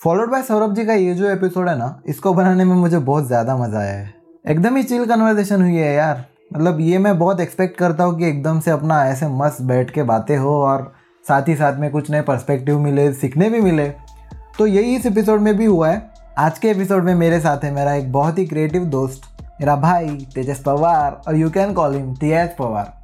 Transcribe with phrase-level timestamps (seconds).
[0.00, 3.26] Followed by Saurabh जी का ये जो एपिसोड है ना, इसको बनाने में मुझे बहुत
[3.26, 6.24] ज़्यादा मज़ा आया है। एकदम ही चिल कन्वर्जेशन हुई है यार।
[6.54, 10.02] मतलब ये मैं बहुत एक्सपेक्ट करता हूँ कि एकदम से अपना ऐसे मस्त बैठ के
[10.02, 10.92] बातें हो और
[11.24, 13.88] साथ ही साथ में कुछ नए पर्सपेक्टिव मिले, सीखने भी मिले।
[14.58, 17.72] तो यही इस एपिसोड में भी हुआ है। आज के एपिसोड में मेरे साथ है
[17.74, 19.22] मेरा एक बहुत ही क्रिएटिव दोस्त,
[19.60, 22.94] मेरा भाई, तेजस पवार और you can call him Tej Pawar.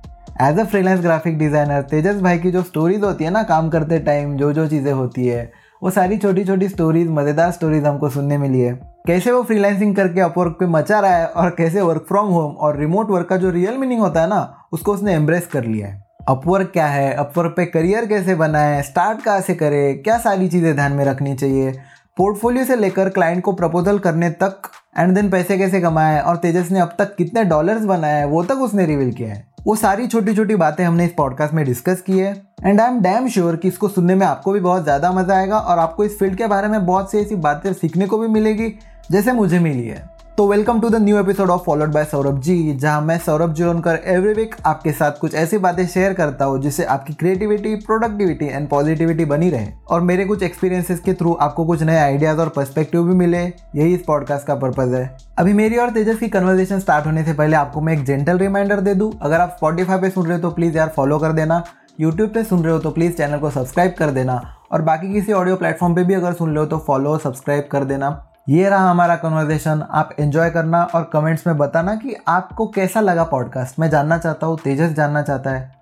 [0.42, 3.98] As a freelance graphic designer Tejas भाई की जो स्टोरीज होती है ना, काम करते
[4.00, 5.52] टाइम जो जो चीज़ें होती है
[5.84, 8.72] वो सारी छोटी छोटी स्टोरीज मज़ेदार स्टोरीज हमको सुनने मिली है।
[9.06, 12.78] कैसे वो फ्रीलांसिंग करके अपवर्क पे मचा रहा है और कैसे वर्क फ्रॉम होम और
[12.78, 16.02] रिमोट वर्क का जो रियल मीनिंग होता है ना, उसको उसने एम्ब्रेस कर लिया है।
[16.28, 17.12] अपवर्क क्या है?
[17.14, 19.92] अपवर्क पे करियर कैसे बनाए स्टार्ट कहाँ से करे?
[19.94, 21.72] क्या सारी चीज़ें ध्यान में रखनी चाहिए?
[22.16, 26.70] पोर्टफोलियो से लेकर क्लाइंट को प्रपोजल करने तक एंड देन पैसे कैसे कमाए और तेजस
[26.70, 30.34] ने अब तक कितने डॉलर्स बनाए वो तक उसने रिवील किया है। वो सारी छोटी
[30.34, 32.32] छोटी बातें हमने इस पॉडकास्ट में डिस्कस की है।
[32.64, 35.58] And I am damn sure कि इसको सुनने में आपको भी बहुत ज़्यादा मज़ा आएगा
[35.58, 38.68] और आपको इस फ़ील्ड के बारे में बहुत सी ऐसी बातें सीखने को भी मिलेगी,
[39.10, 40.02] जैसे मुझे मिली है।
[40.38, 43.98] तो welcome to the new episode of followed by Saurabh ji जहाँ मैं सौरभ जोनकर
[44.04, 48.68] एवरी वीक आपके साथ कुछ ऐसी बातें शेयर करता हूँ जिससे आपकी क्रिएटिविटी प्रोडक्टिविटी एंड
[48.68, 53.04] पॉजिटिविटी बनी रहे और मेरे कुछ एक्सपीरियंसेस के थ्रू आपको कुछ नए आइडियाज़ और पर्सपेक्टिव
[53.04, 57.06] भी मिले। यही इस पॉडकास्ट का पर्पज है। अभी मेरी और तेजस की कन्वर्सेशन स्टार्ट
[57.06, 60.26] होने से पहले आपको मैं एक जेंटल रिमाइंडर दे दूँ। अगर आप स्पॉटीफाई पे सुन
[60.26, 61.62] रहे हो तो प्लीज़ यार फॉलो कर देना।
[62.00, 64.40] यूट्यूब पे सुन रहे हो तो प्लीज़ चैनल को सब्सक्राइब कर देना।
[64.72, 67.84] और बाकी किसी ऑडियो प्लेटफॉर्म पे भी अगर सुन रहे हो तो फॉलो सब्सक्राइब कर
[67.84, 68.16] देना।
[68.48, 73.24] ये रहा हमारा कन्वर्जेशन आप एंजॉय करना और कमेंट्स में बताना कि आपको कैसा लगा
[73.24, 75.74] पॉडकास्ट मैं जानना चाहता हूँ, तेजस जानना चाहता है।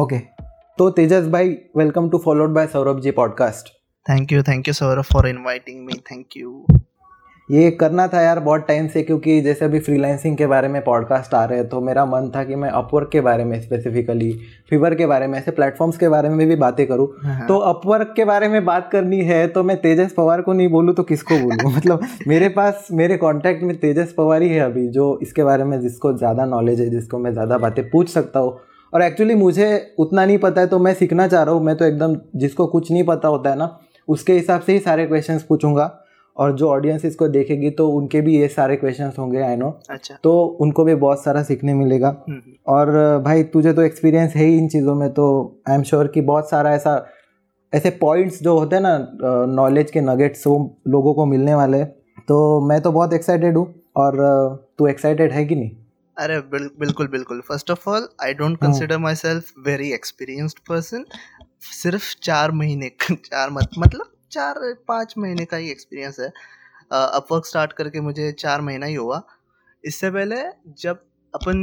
[0.00, 0.18] ओके
[0.78, 3.68] तो तेजस भाई welcome to followed by Saurabh ji podcast
[4.10, 6.66] thank you thank you Saurabh for inviting me thank you
[7.48, 11.34] ये करना था यार बहुत टाइम से क्योंकि जैसे अभी फ्रीलांसिंग के बारे में पॉडकास्ट
[11.34, 14.30] आ रहे हैं तो मेरा मन था कि मैं अपवर्क के बारे में स्पेसिफिकली
[14.70, 18.12] फीवर के बारे में ऐसे प्लेटफॉर्म्स के बारे में भी बातें करूँ। हाँ। तो अपवर्क
[18.16, 21.38] के बारे में बात करनी है तो मैं तेजस पवार को नहीं बोलूँ तो किसको
[21.38, 21.72] बोलूँ?
[21.76, 25.80] मतलब मेरे पास मेरे कॉन्टैक्ट में तेजस पवार ही है अभी जो इसके बारे में
[25.80, 28.58] जिसको ज़्यादा नॉलेज है जिसको मैं ज़्यादा बातें पूछ सकता हूँ।
[28.92, 31.84] और एक्चुअली मुझे उतना नहीं पता है तो मैं सीखना चाह रहा हूँ मैं तो
[31.84, 33.78] एकदम जिसको कुछ नहीं पता होता है ना
[34.08, 35.84] उसके हिसाब से ही सारे क्वेश्चंस पूछूँगा।
[36.36, 40.18] और जो ऑडियंस इसको देखेगी तो उनके भी ये सारे क्वेश्चन होंगे आई नो अच्छा।
[40.24, 44.44] तो उनको भी बहुत सारा सीखने मिलेगा। हम्म, हम्म। और भाई तुझे तो एक्सपीरियंस है
[44.44, 45.26] ही इन चीज़ों में तो
[45.68, 47.04] आई एम श्योर कि बहुत सारा ऐसा
[47.72, 50.56] ऐसे पॉइंट्स जो होते हैं ना नॉलेज के नगेट्स वो
[50.88, 51.84] लोगों को मिलने वाले
[52.28, 54.16] तो मैं तो बहुत एक्साइटेड हूँ और
[54.78, 55.70] तू एक्साइटेड है कि नहीं?
[56.16, 61.04] अरे बिल, बिल्कुल बिल्कुल। First of all I don't consider myself very experienced person
[61.72, 66.28] सिर्फ़ चार महीने चार मत मतलब चार पाँच महीने का ही एक्सपीरियंस है।
[66.92, 69.22] अपवर्क स्टार्ट करके मुझे चार महीना ही हुआ।
[69.84, 70.36] इससे पहले
[70.82, 71.02] जब
[71.34, 71.58] अपन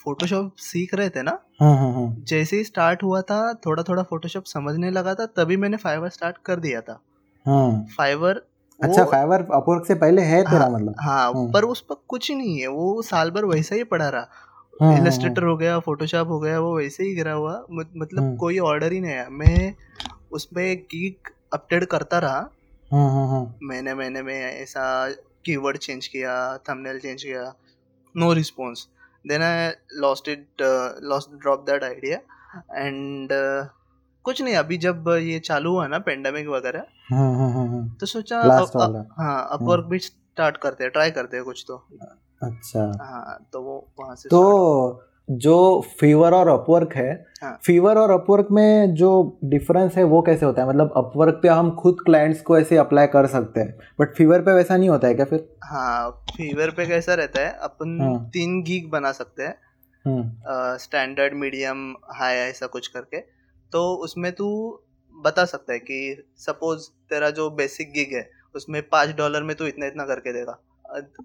[0.00, 4.02] फोटोशॉप सीख रहे थे ना हाँ, हाँ, हाँ। जैसे ही स्टार्ट हुआ था थोड़ा थोड़ा
[4.02, 6.94] फोटोशॉप समझने लगा था तभी मैंने फाइवर स्टार्ट कर दिया था।
[7.96, 8.42] फाइवर
[8.80, 10.94] अच्छा फाइवर अपवर्क से पहले है तेरा हाँ, मतलब?
[11.00, 14.96] हाँ हाँ। पर उस पर कुछ नहीं है वो साल भर वैसा ही पड़ा रहा।
[14.96, 19.00] इलस्ट्रेटर हो गया फोटोशॉप हो गया वो वैसे ही गिरा हुआ। मतलब कोई ऑर्डर ही
[19.00, 19.74] नहीं आया। मैं
[20.32, 22.38] उसमें गीक अपडेट करता रहा।
[22.92, 25.10] हाँ, हाँ, हाँ। महीने महीने में ऐसा
[25.44, 27.52] कीवर्ड चेंज किया थंबनेल चेंज किया
[28.16, 28.86] no response
[29.26, 30.62] then I lost it
[31.02, 32.18] lost drop that idea
[32.76, 33.28] and
[34.24, 36.80] कुछ नहीं अभी जब ये चालू हुआ ना पेंडेमिक वगैरह
[38.00, 38.40] तो सोचा
[39.18, 41.76] हाँ अपवर्क भी स्टार्ट करते हैं ट्राई करते हैं कुछ तो।
[42.42, 44.40] अच्छा। हाँ तो वो वहाँ से तो
[45.30, 45.54] जो
[46.00, 47.12] फीवर और अपवर्क है
[47.42, 47.58] हाँ.
[47.64, 50.68] फीवर और अपवर्क में जो डिफरेंस है वो कैसे होता है?
[50.68, 54.52] मतलब अपवर्क पे हम खुद क्लाइंट्स को ऐसे अप्लाई कर सकते हैं बट फीवर पे
[54.52, 55.48] वैसा नहीं होता है क्या फिर?
[55.64, 57.52] हाँ फीवर पे कैसा रहता है?
[57.62, 58.28] अपन हाँ.
[58.28, 59.54] तीन गीग बना सकते हैं।
[60.78, 63.20] स्टैंडर्ड मीडियम हाई ऐसा कुछ करके।
[63.72, 64.48] तो उसमें तू
[65.14, 69.66] बता सकता है कि सपोज़ तेरा जो बेसिक गिग है उसमें पाँच डॉलर में तू
[69.66, 70.58] इतना इतना करके देगा।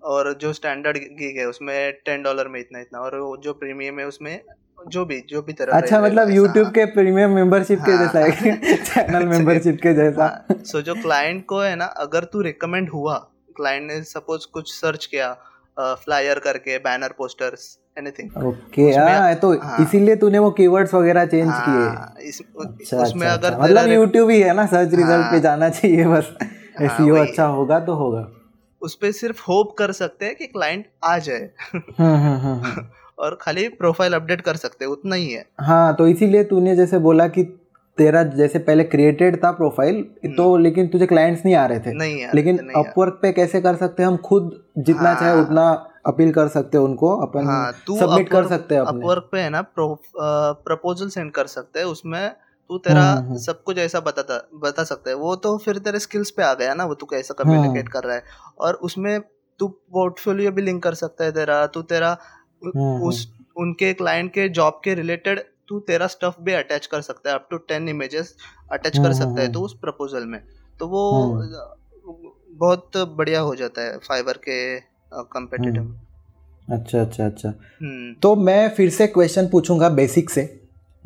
[0.04, 4.06] और जो स्टैंडर्ड गिग है उसमें टेन डॉलर में इतना इतना और जो प्रीमियम है
[4.06, 4.40] उसमें
[4.88, 8.76] जो भी जो भी तरह अच्छा मतलब यूट्यूब के प्रीमियम मेंबरशिप के हाँ, जैसा है।
[8.86, 13.18] चैनल मेंबरशिप के जैसा। सो हाँ, जो क्लाइंट को है ना अगर तू रिकमेंड हुआ
[13.58, 15.34] क्लाइंट ने सपोज़ कुछ सर्च किया
[15.78, 21.48] फ्लायर करके बैनर पोस्टर्स एनीथिंग ओके हाँ तो हाँ, इसीलिए तूने वो कीवर्ड्स वगैरह चेंज
[21.48, 25.32] हाँ, किए। इस, अच्छा, उसमें अच्छा, अगर अच्छा, मतलब यूट्यूब ही है ना सर्च रिज़ल्ट
[25.32, 26.36] पे जाना चाहिए बस।
[26.82, 28.28] एसईओ हाँ, अच्छा होगा तो होगा।
[28.84, 33.38] उस पर सिर्फ़ होप कर सकते हैं कि क्लाइंट आ जाए। हाँ, हाँ, हाँ, और
[33.42, 37.28] खाली प्रोफ़ाइल अपडेट कर सकते हैं उतना ही है। हाँ तो इसीलिए तूने जैसे बोला
[37.28, 37.44] कि
[37.98, 41.94] तेरा जैसे पहले क्रिएटेड था प्रोफ़ाइल हम्म। तो लेकिन तुझे क्लाइंट्स नहीं आ रहे थे।
[41.94, 44.18] नहीं लेकिन अपवर्क पे कैसे कर सकते हैं हम?
[44.18, 48.76] खुद जितना हाँ, चाहे उतना अपील कर सकते हैं उनको अपन हाँ, सबमिट कर सकते
[48.76, 52.36] हैं अपवर्क पे है ना प्रपोजल सेंड कर सकते हैं उसमें
[52.70, 56.44] तू तेरा सब कुछ ऐसा बताता बता सकता है। वो तो फिर तेरे स्किल्स पे
[56.44, 58.24] आ गया ना वो तू कैसा कम्युनिकेट कर रहा है।
[58.60, 59.20] और उसमें
[59.60, 62.12] तू पोर्टफोलियो भी लिंक कर सकता है तेरा तू तेरा
[63.04, 63.28] उस
[63.58, 67.48] उनके क्लाइंट के जॉब के रिलेटेड तू तेरा स्टफ़ भी अटैच कर सकता है up
[67.52, 68.36] to ten images
[68.72, 70.40] attach कर सकता है तो उस प्रपोजल में।
[70.80, 71.04] तो वो
[72.50, 74.80] बहुत बढ़िया हो जाता है फाइबर के
[75.32, 75.96] कंपेटिटिव
[76.72, 80.44] अच्छा अच्छा अच्छा। हम्म। तो मैं फिर से क्वेश्चन पूछूँगा बेसिक से।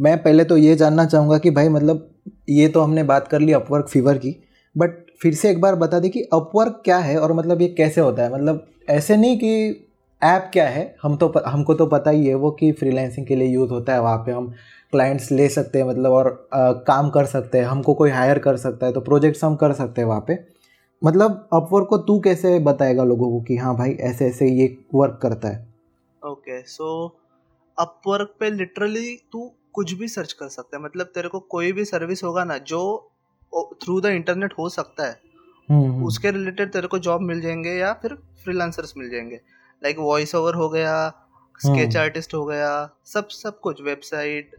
[0.02, 2.10] मैं पहले तो ये जानना चाहूँगा कि भाई मतलब
[2.50, 4.36] ये तो हमने बात कर ली अपवर्क फीवर की
[4.78, 4.92] बट
[5.22, 8.24] फिर से एक बार बता दी कि अपवर्क क्या है और मतलब ये कैसे होता
[8.24, 8.34] है?
[8.34, 9.84] मतलब ऐसे नहीं कि
[10.24, 13.48] ऐप क्या है हम तो हमको तो पता ही है वो कि फ्रीलांसिंग के लिए
[13.48, 14.54] यूज़ होता है वहाँ पे हम
[14.92, 18.58] क्लाइंट्स ले सकते हैं मतलब और आ, काम कर सकते हैं हमको कोई हायर कर
[18.58, 20.40] सकता है तो प्रोजेक्ट्स हम कर सकते हैं वहाँ पे।
[21.04, 25.20] मतलब अपवर्क को तू कैसे बताएगा लोगों को कि हाँ भाई ऐसे ऐसे ये वर्क
[25.22, 25.68] करता है?
[26.26, 27.18] ओके सो
[27.80, 31.86] अपवर्क पे लिटरली तू कुछ भी सर्च कर सकता है। मतलब तेरे को कोई भी
[31.86, 32.82] सर्विस होगा ना जो
[33.84, 35.20] थ्रू द इंटरनेट हो सकता है।
[35.70, 38.14] हम्म, हम्म। उसके रिलेटेड तेरे को जॉब मिल जाएँगे या फिर
[38.44, 39.40] फ्रीलांसर्स मिल जाएँगे।
[39.82, 40.94] लाइक वॉइस ओवर हो गया
[41.56, 42.70] स्केच आर्टिस्ट हम्म। हो गया
[43.06, 44.52] सब सब कुछ website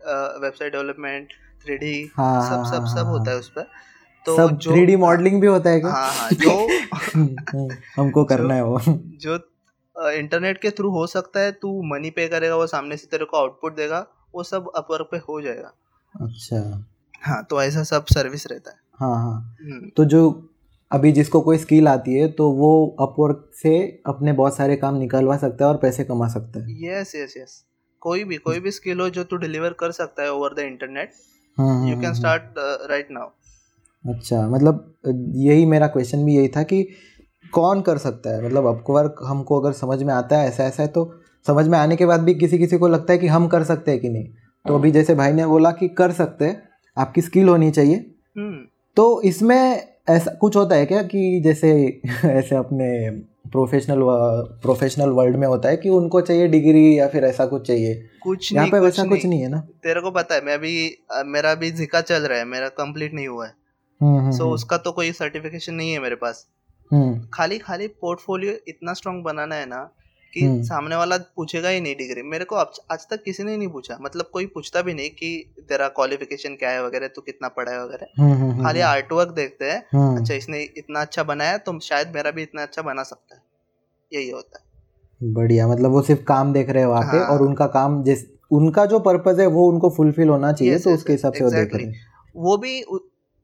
[0.43, 1.33] website development
[1.65, 3.67] three D सब सब सब हाँ, होता है। उस पर।
[4.27, 5.91] तो सब जो थ्री डी मॉडलिंग भी होता है क्या?
[5.91, 8.81] हाँ हाँ जो हमको करना है वो।
[9.25, 9.39] जो
[10.11, 13.37] इंटरनेट के थ्रू हो सकता है तू मनी पे करेगा वो सामने से तेरे को
[13.37, 15.73] आउटपुट देगा। वो सब अपवर्क पे हो जाएगा।
[16.15, 16.85] अच्छा।
[17.23, 20.21] हाँ तो ऐसा सब सर्विस रहता है। हाँ हाँ। हम्म। तो जो
[20.91, 22.71] अभी जिसको कोई स्किल आती है तो वो
[23.01, 27.15] अपवर्क से अपने बहुत सारे काम निकलवा सकता है और पैसे कमा सकता है। यस
[27.15, 27.65] यस यस
[28.03, 31.13] कोई भी कोई भी स्किल हो जो तू डिलीवर कर सकता है over the internet
[31.91, 32.43] you can start
[32.91, 33.29] right now
[34.05, 34.95] अच्छा मतलब
[35.37, 36.83] यही मेरा क्वेश्चन भी यही था कि
[37.53, 38.45] कौन कर सकता है?
[38.45, 41.05] मतलब अपवर्क हमको अगर समझ में आता है ऐसा ऐसा है तो
[41.47, 43.91] समझ में आने के बाद भी किसी किसी को लगता है कि हम कर सकते
[43.91, 44.25] हैं कि नहीं।
[44.69, 46.69] तो अभी जैसे भाई ने बोला कि कर सकते हैं
[46.99, 48.59] आपकी स्किल होनी चाहिए। हम्म।
[48.97, 53.11] तो इसमें ऐसा कुछ होता है क्या कि जैसे ऐसे अपने
[53.51, 53.99] प्रोफेशनल
[54.63, 58.53] प्रोफेशनल वर्ल्ड में होता है कि उनको चाहिए डिग्री या फिर ऐसा कुछ चाहिए। कुछ
[58.53, 59.61] यहाँ पे वैसा कुछ नहीं। है ना?
[59.61, 63.29] तेरे को पता है मैं अभी मेरा अभी जिका चल रहा है मेरा कंप्लीट नहीं
[63.29, 66.47] हुआ है। सो हम्म, हम्म, so, उसका तो कोई सर्टिफिकेशन नहीं है मेरे पास।
[67.35, 69.91] खाली खाली पोर्टफोलियो इतना स्ट्रांग बनाना है ना
[70.35, 73.69] कि हम्म। सामने वाला पूछेगा ही नहीं डिग्री। मेरे को आज तक किसी ने नहीं
[73.69, 75.31] पूछा। मतलब कोई पूछता भी नहीं कि
[75.69, 79.29] तेरा क्वालिफिकेशन क्या है वगैरह तू कितना पढ़ा है वगैरह। हम्म, हम्म, खाली आर्ट वर्क
[79.33, 83.35] देखते हैं। अच्छा इसने इतना अच्छा बनाया तो शायद मेरा भी इतना अच्छा बना सकता
[83.35, 83.43] है।
[84.13, 84.67] यही होता है।
[85.21, 88.85] बढ़िया मतलब वो सिर्फ़ काम देख रहे हैं पे हाँ। और उनका काम जिस उनका
[88.87, 91.87] जो पर्पज है वो उनको फुलफिल होना चाहिए तो उसके हिसाब से वो देख रहे
[91.87, 91.95] हैं।
[92.37, 92.81] वो भी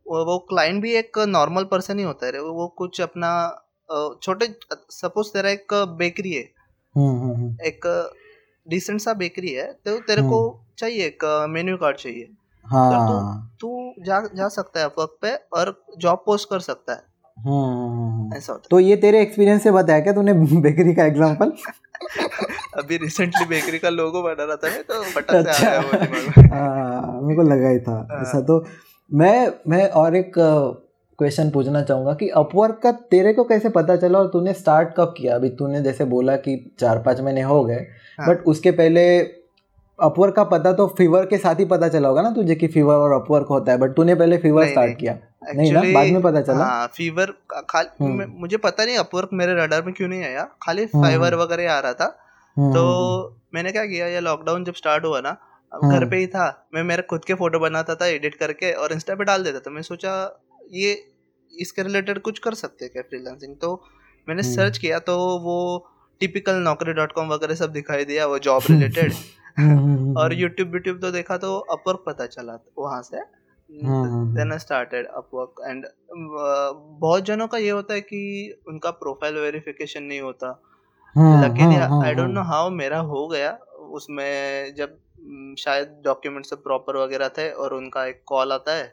[0.06, 3.30] वो क्लाइंट भी एक नॉर्मल पर्सन ही होता है वो कुछ अपना
[4.22, 4.48] छोटे
[4.90, 6.42] सपोज़ तेरा एक बेकरी है।
[6.96, 7.86] एक
[8.68, 10.38] डिसेंट सा बेकरी है तो तेरे को
[10.78, 12.28] चाहिए एक मेन्यू कार्ड चाहिए।
[12.66, 17.02] हाँ। तो तू जा जा सकता है वर्क पे और जॉब पोस्ट कर सकता है।
[18.38, 21.52] ऐसा होता तो ये तेरे एक्सपीरियंस से बताया क्या तूने बेकरी का एग्जांपल
[22.78, 26.54] अभी रिसेंटली बेकरी का लोगो बना रहा था मैं तो बटन अच्छा। से आ गया
[26.54, 28.64] हाँ, मेरे को लगा ही था। हाँ। ऐसा तो
[29.10, 30.32] मैं मैं और एक
[31.18, 35.14] क्वेश्चन पूछना चाहूँगा कि अपवर्क का तेरे को कैसे पता चला और तूने स्टार्ट कब
[35.18, 35.34] किया?
[35.34, 37.86] अभी तूने जैसे बोला कि चार पाँच महीने हो गए
[38.20, 38.28] हाँ.
[38.28, 39.04] बट उसके पहले
[39.98, 42.94] अपवर्क का पता तो फीवर के साथ ही पता चला होगा ना तुझे कि फीवर
[42.94, 45.18] और अपवर्क होता है बट तूने पहले फीवर स्टार्ट किया।
[45.54, 45.80] नहीं ना?
[45.80, 46.64] बाद में पता चला?
[46.64, 47.32] हाँ, फीवर
[47.70, 51.42] खाली हम्म। मुझे पता नहीं अपवर्क मेरे रडार में क्यों नहीं आया। खाली फाइवर हम्म।
[51.42, 52.16] वगैरह आ रहा था।
[52.56, 55.36] हम्म, तो मैंने क्या किया ये लॉकडाउन जब स्टार्ट हुआ ना
[55.84, 59.14] घर पे ही था। मैं मेरे खुद के फ़ोटो बनाता था एडिट करके और इंस्टा
[59.14, 60.92] पे डाल देता था। मैं सोचा ये
[61.52, 63.74] इसके रिलेटेड कुछ कर सकते हैं क्या फ्रीलांसिंग तो
[64.28, 65.56] मैंने सर्च हम्म। किया तो वो
[66.20, 69.12] टिपिकल नौकरी डॉट कॉम वगैरह सब दिखाई दिया वो जॉब रिलेटेड
[70.18, 73.20] और यूट्यूब यूट्यूब तो देखा तो अपवर्क पता चला वहाँ से।
[73.70, 80.02] Then I started Upwork and बहुत जनों का ये होता है कि उनका प्रोफ़ाइल वेरिफिकेशन
[80.02, 80.50] नहीं होता।
[81.16, 81.72] लेकिन
[82.04, 83.52] आई डोंट नो हाउ मेरा हो गया।
[83.92, 84.98] उसमें जब
[85.58, 88.92] शायद डॉक्यूमेंट सब प्रॉपर वगैरह थे और उनका एक कॉल आता है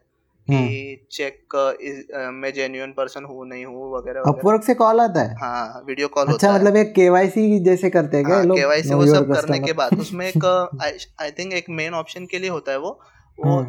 [0.52, 5.36] कि चेक हम्म। मैं जेन्युइन पर्सन हूँ नहीं हूँ वगैरह अपवर्क से कॉल आता है?
[5.36, 9.06] हाँ वीडियो कॉल अच्छा होता मतलब एक केवाईसी जैसे करते हैं क्या हाँ, केवाईसी वो
[9.06, 10.46] सब करने के बाद उसमें एक
[11.22, 13.00] आई थिंक एक मेन ऑप्शन के लिए होता है वो।
[13.40, 13.60] वो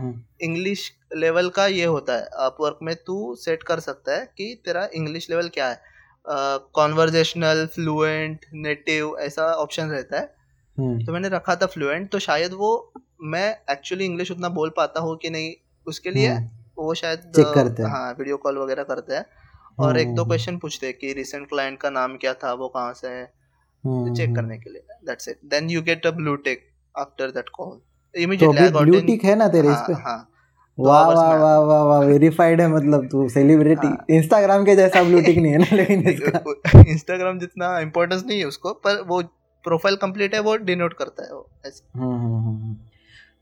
[0.42, 4.32] इंग्लिश हम्म, लेवल हम्म। का ये होता है। अपवर्क में तू सेट कर सकता है
[4.38, 5.80] कि तेरा इंग्लिश लेवल क्या है।
[6.74, 10.26] कॉन्वर्जेशनल फ्लुएंट नेटिव ऐसा ऑप्शन रहता है।
[11.04, 15.16] तो मैंने रखा था फ्लुएंट तो शायद वो मैं एक्चुअली इंग्लिश उतना बोल पाता हूँ
[15.16, 15.52] कि नहीं
[15.86, 16.28] उसके लिए
[16.78, 19.24] वो शायद चेक करते हैं। हाँ वीडियो कॉल वगैरह करते हैं।
[19.78, 22.92] और एक दो क्वेश्चन पूछते हैं कि रिसेंट क्लाइंट का नाम क्या था वो कहाँ
[22.92, 23.24] से है?
[23.86, 26.60] चेक करने के लिए। That's it then you get a blue tick
[26.98, 27.80] after that call
[28.14, 29.92] immediately blue tick है ना तेरे इस पे?
[29.92, 30.28] हाँ।
[30.78, 35.20] वाह वाह वाह वाह वाह वेरीफाइड है मतलब तू सेलिब्रिटी हाँ। इंस्टाग्राम के जैसा ब्लू
[35.20, 39.22] टिक नहीं है ना लेकिन इसका। इंस्टाग्राम जितना इम्पोर्टेंस नहीं है उसको पर वो
[39.64, 42.76] प्रोफ़ाइल कंप्लीट है वो डिनोट करता है वो ऐसे। हम्म, हम्म, हम्म।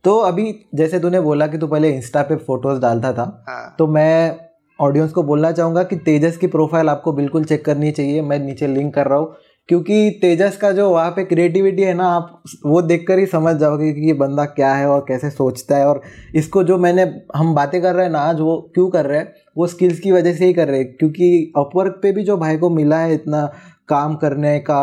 [0.04, 3.86] तो अभी जैसे तूने बोला कि तू पहले इंस्टा पे फ़ोटोज़ डालता था हाँ। तो
[3.86, 4.36] मैं
[4.78, 8.66] ऑडियंस को बोलना चाहूँगा कि तेजस की प्रोफ़ाइल आपको बिल्कुल चेक करनी चाहिए। मैं नीचे
[8.66, 9.34] लिंक कर रहा हूँ
[9.68, 13.92] क्योंकि तेजस का जो वहाँ पे क्रिएटिविटी है ना आप वो देखकर ही समझ जाओगे
[13.92, 16.00] कि ये बंदा क्या है और कैसे सोचता है। और
[16.34, 17.02] इसको जो मैंने
[17.36, 20.12] हम बातें कर रहे हैं ना आज वो क्यों कर रहे हैं वो स्किल्स की
[20.12, 23.14] वजह से ही कर रहे हैं। क्योंकि अपवर्क पे भी जो भाई को मिला है
[23.14, 23.46] इतना
[23.88, 24.82] काम करने का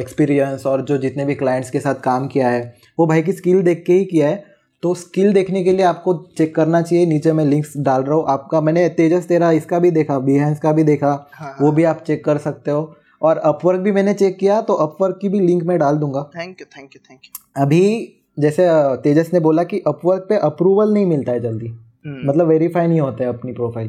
[0.00, 3.62] एक्सपीरियंस और जो जितने भी क्लाइंट्स के साथ काम किया है वो भाई की स्किल
[3.62, 4.42] देख के ही किया है।
[4.82, 8.24] तो स्किल देखने के लिए आपको चेक करना चाहिए। नीचे मैं लिंक्स डाल रहा हूँ
[8.28, 12.02] आपका। मैंने तेजस तेरा इसका भी देखा बिहेंस का भी देखा। हाँ। वो भी आप
[12.06, 15.62] चेक कर सकते हो। और अपवर्क भी मैंने चेक किया तो अपवर्क की भी लिंक
[15.62, 18.66] मैं डाल दूँगा। Thank you thank you thank you अभी जैसे
[19.02, 23.00] तेजस ने बोला कि अपवर्क पे अप्रूवल नहीं मिलता है जल्दी। हम्म, मतलब वेरीफाई नहीं
[23.00, 23.88] होता है अपनी प्रोफ़ाइल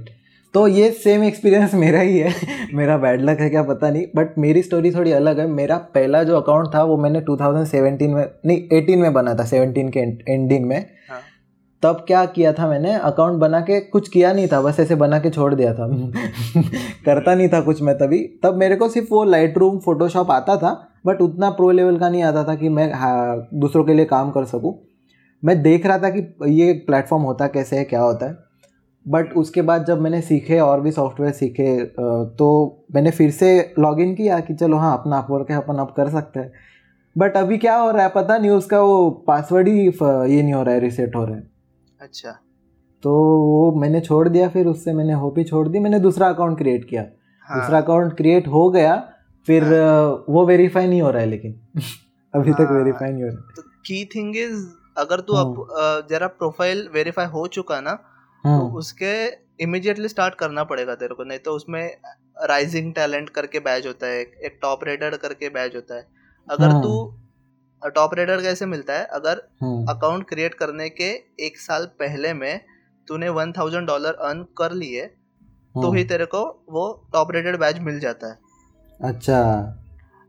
[0.56, 2.34] तो ये सेम एक्सपीरियंस मेरा ही है।
[2.74, 6.24] मेरा बैड लक है क्या पता नहीं। बट मेरी स्टोरी थोड़ी अलग है। मेरा पहला
[6.24, 10.66] जो अकाउंट था वो मैंने 2017 में नहीं 18 में बना था 17 के एंडिंग
[10.66, 11.20] में। हाँ।
[11.84, 12.94] तब क्या किया था मैंने?
[12.94, 15.88] अकाउंट बना के कुछ किया नहीं था बस ऐसे बना के छोड़ दिया था।
[17.06, 20.58] करता नहीं था कुछ मैं तभी। तब मेरे को सिर्फ़ वो लाइट रूम फोटोशॉप आता
[20.58, 24.06] था बट उतना प्रो लेवल का नहीं आता था कि मैं हाँ, दूसरों के लिए
[24.06, 24.80] काम कर सकूँ।
[25.44, 28.45] मैं देख रहा था कि ये प्लेटफॉर्म होता कैसे है क्या होता है।
[29.06, 31.74] बट उसके बाद जब मैंने सीखे और भी सॉफ्टवेयर सीखे
[32.38, 32.48] तो
[32.96, 36.40] मैंने फिर से लॉगिन किया कि चलो हाँ अपना अपवर्क है अपन अब कर सकते
[36.40, 36.52] हैं।
[37.16, 40.64] बट अभी क्या हो रहा है पता नहीं उसका वो पासवर्ड ही ये नहीं हो
[40.64, 41.44] रहा है रिसेट हो रहा है।
[42.00, 42.32] अच्छा।
[43.04, 46.58] तो वो मैंने छोड़ दिया फिर उससे मैंने होप ही छोड़ दी मैंने दूसरा अकाउंट
[46.58, 47.06] क्रिएट किया।
[47.48, 48.96] हाँ। दूसरा अकाउंट क्रिएट हो गया
[49.48, 51.52] फिर अ, वो वेरीफाई नहीं हो रहा है लेकिन।
[52.34, 54.66] अभी हाँ। तक हाँ। वेरीफाई नहीं हो रहा। तो की थिंग इज़
[54.98, 57.98] अगर तू हम्म। अब जरा प्रोफ़ाइल वेरीफाई हो चुका ना
[58.46, 59.12] तो हाँ उसके
[59.64, 61.84] इमिजिएटली स्टार्ट करना पड़ेगा तेरे को नहीं तो उसमें
[62.50, 66.08] राइजिंग टैलेंट करके बैच होता है एक- टॉप रेडर करके बैच होता है
[66.48, 71.10] अगर हाँ। तू टॉप रेडर कैसे मिलता है अगर हाँ अकाउंट क्रिएट करने के
[71.46, 72.60] एक साल पहले में
[73.08, 77.58] तूने वन थाउज़ेंड डॉलर अर्न कर लिए तो हाँ। ही तेरे को वो टॉप रेटेड
[77.60, 78.38] बैच मिल जाता है
[79.00, 79.40] अच्छा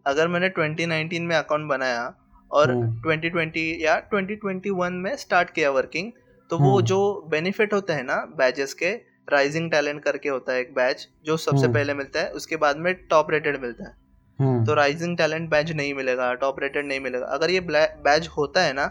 [0.07, 2.03] अगर मैंने 2019 में अकाउंट बनाया
[2.51, 6.11] और हाँ। 2020 या 2021 में स्टार्ट किया वर्किंग
[6.51, 6.99] तो वो हाँ। जो
[7.31, 8.91] बेनिफिट होते हैं ना बैचेस के
[9.33, 12.77] राइजिंग टैलेंट करके होता है एक बैच जो सबसे हाँ। पहले मिलता है उसके बाद
[12.77, 13.95] में टॉप रेटेड मिलता है।
[14.39, 18.63] हाँ तो राइजिंग टैलेंट बैच नहीं मिलेगा टॉप रेटेड नहीं मिलेगा। अगर ये बैच होता
[18.63, 18.85] है ना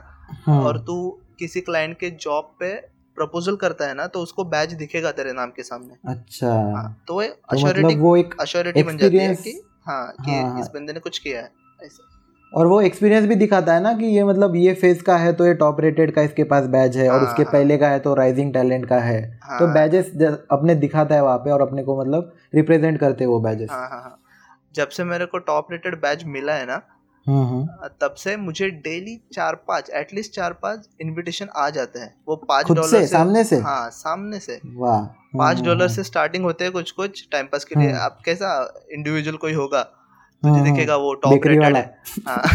[0.50, 0.96] और तू
[1.40, 2.74] किसी क्लाइंट के जॉब पे
[3.18, 7.22] प्रपोजल करता है ना तो उसको बैच दिखेगा तेरे नाम के सामने। अच्छा। हाँ, तो
[7.22, 10.94] तो मतलब वो एक अश्योरिटी बन जाती है कि हाँ कि हाँ, हाँ। इस बंदे
[10.94, 12.10] ने कुछ किया है ऐसा।
[12.54, 15.46] और वो एक्सपीरियंस भी दिखाता है ना कि ये मतलब ये फ़ेज़ का है तो
[15.46, 18.00] ये टॉप रेटेड का इसके पास बैज है और हाँ, उसके हाँ। पहले का है
[18.00, 20.12] तो राइजिंग टैलेंट का है। हाँ, तो बैजेस
[20.52, 23.90] अपने दिखाता है वहाँ पे और अपने को मतलब रिप्रेजेंट करते हैं वो बैजेस हाँ
[23.90, 24.22] हाँ हाँ।
[24.76, 26.82] जब से मेरे को टॉप रेटेड बैच मिला है ना
[27.28, 32.14] हम्म हम्म। तब से मुझे डेली चार पाँच एटलीस्ट चार पाँच इनविटेशन आ जाते हैं।
[32.28, 33.08] वो पाँच डॉलर से?
[33.08, 33.58] सामने से?
[33.58, 35.02] हाँ सामने से। वाह।
[35.38, 38.74] पाँच डॉलर हम्म, से स्टार्टिंग होते हैं कुछ कुछ टाइम पास के लिए। अब कैसा
[38.92, 39.82] इंडिविजुअल कोई होगा?
[40.44, 42.42] तुझे हम्म, दिखेगा वो टॉप रेटेड है। हाँ।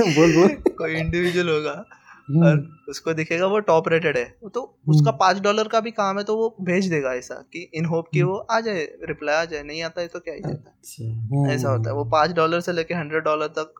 [0.00, 1.84] बोल बोल। कोई इंडिविजुअल होगा।
[2.30, 5.90] हम्म, और उसको दिखेगा वो टॉप रेटेड है। तो उसका हम्म। पाँच डॉलर का भी
[5.90, 9.34] काम है तो वो भेज देगा ऐसा कि इन होप कि वो आ जाए रिप्लाई
[9.34, 11.96] आ जाए नहीं आता है तो क्या ही जाता अच्छा, है हम्म, ऐसा होता है।
[11.96, 13.74] वो पाँच डॉलर से लेके हंड्रेड डॉलर तक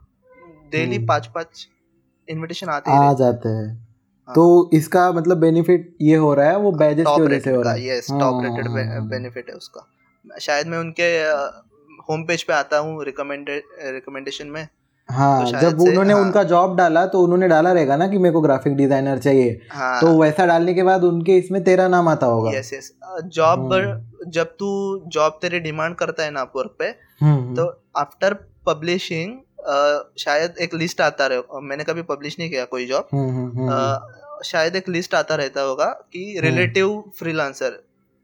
[0.72, 1.66] डेली हम्म। पाँच पाँच
[2.28, 3.68] इनविटेशन आते आ जाते हैं।
[4.28, 7.62] हाँ। तो इसका मतलब बेनिफिट ये हो रहा है वो बैजेस की वजह से हो
[7.62, 9.86] रहा है। यस टॉप हाँ, रेटेड हाँ, हाँ, बेनिफिट है उसका।
[10.40, 11.08] शायद मैं उनके
[12.08, 14.66] होम पेज पे आता हूँ रिकमेंडेड रिकमेंडेशन में।
[15.08, 18.32] हाँ तो जब उन्होंने हाँ। उनका जॉब डाला तो उन्होंने डाला रहेगा ना कि मेरे
[18.32, 22.26] को ग्राफिक डिज़ाइनर चाहिए। हाँ। तो वैसा डालने के बाद उनके इसमें तेरा नाम आता
[22.26, 22.92] होगा। यस यस
[23.26, 24.68] जॉब हम्म। जब तू
[25.08, 28.34] जॉब तेरे डिमांड करता है ना अपवर्क पे हम्म, तो आफ्टर
[28.66, 29.36] पब्लिशिंग
[30.18, 33.70] शायद एक लिस्ट आता रहे मैंने कभी पब्लिश नहीं किया कोई जॉब हम्म, हम्म, हम्म,
[33.70, 37.82] हम्म, शायद एक लिस्ट आता रहता होगा कि रिलेटिव फ्रीलांसर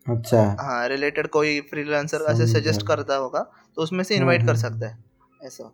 [0.09, 3.41] अच्छा। हाँ रिलेटेड कोई फ्रीलांसर ऐसे सजेस्ट करता होगा
[3.77, 4.99] तो उसमें से हम्म, इनवाइट कर हम्म, सकता है
[5.45, 5.73] ऐसा।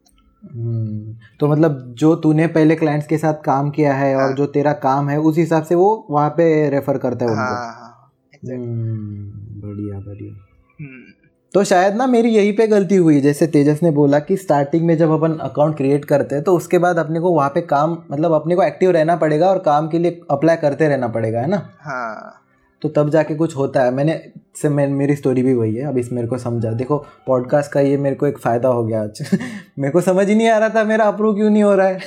[0.54, 4.46] हम्म, तो मतलब जो तूने पहले क्लाइंट्स के साथ काम किया है और हाँ। जो
[4.46, 7.72] तेरा काम है उस हिसाब से वो वहाँ पे रेफर करता है हाँ उनको। हाँ
[7.74, 8.12] हाँ.
[8.46, 10.32] हम्म, बढ़िया बढ़िया।
[10.80, 11.12] हम्म,
[11.54, 14.96] तो शायद ना मेरी यही पे गलती हुई जैसे तेजस ने बोला कि स्टार्टिंग में
[14.98, 18.32] जब अपन अकाउंट क्रिएट करते हैं तो उसके बाद अपने को वहाँ पे काम मतलब
[18.32, 21.68] अपने को एक्टिव रहना पड़ेगा और काम के लिए अप्लाई करते रहना पड़ेगा है ना?
[21.80, 22.41] हाँ।
[22.82, 25.98] तो तब जाके कुछ होता है। मैंने से मैं मेरी स्टोरी भी वही है। अब
[25.98, 29.38] इस मेरे को समझा। देखो पॉडकास्ट का ये मेरे को एक फ़ायदा हो गया आज।
[29.78, 31.98] मेरे को समझ ही नहीं आ रहा था मेरा अप्रूव क्यों नहीं हो रहा है?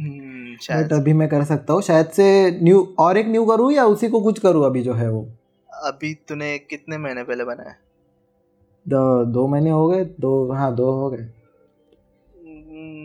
[0.00, 3.72] हम्म, शायद बट अभी मैं कर सकता हूँ। शायद से न्यू और एक न्यू करूँ
[3.72, 5.28] या उसी को कुछ करूँ अभी जो है वो?
[5.74, 7.74] अभी तूने कितने महीने पहले बनाया?
[8.88, 10.04] दो, दो महीने हो गए?
[10.04, 11.28] दो हाँ दो हो गए।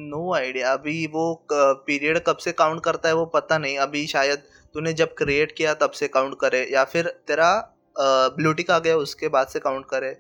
[0.10, 4.38] नो आइडिया अभी वो पीरियड कब से काउंट करता है वो पता नहीं। अभी शायद
[4.76, 7.50] तूने जब क्रिएट किया तब से काउंट करे या फिर तेरा
[8.38, 10.16] ब्लूटिक आ गया उसके बाद से काउंट करे।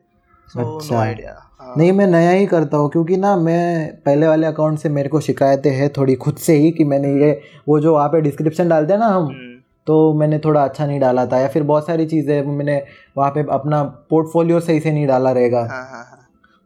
[0.47, 1.73] So, अच्छा। no हाँ.
[1.77, 5.19] नहीं मैं नया ही करता हूँ क्योंकि ना मैं पहले वाले अकाउंट से मेरे को
[5.19, 7.31] शिकायतें हैं थोड़ी खुद से ही कि मैंने ये
[7.67, 9.55] वो जो वहाँ पे डिस्क्रिप्शन डालते हैं ना हम हम्म,
[9.87, 12.81] तो मैंने थोड़ा अच्छा नहीं डाला था या फिर बहुत सारी चीज़ें मैंने
[13.17, 16.21] वहाँ पे अपना पोर्टफोलियो सही से नहीं डाला रहेगा। हाँ हाँ हाँ।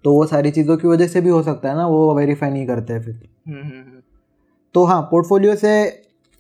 [0.06, 2.68] तो वो सारी चीज़ों की वजह से भी हो सकता है ना वो वेरीफाई नहीं
[2.68, 3.16] करते फिर।
[3.48, 4.02] हम्म, हम्म.
[4.76, 5.74] तो हाँ पोर्टफोलियो से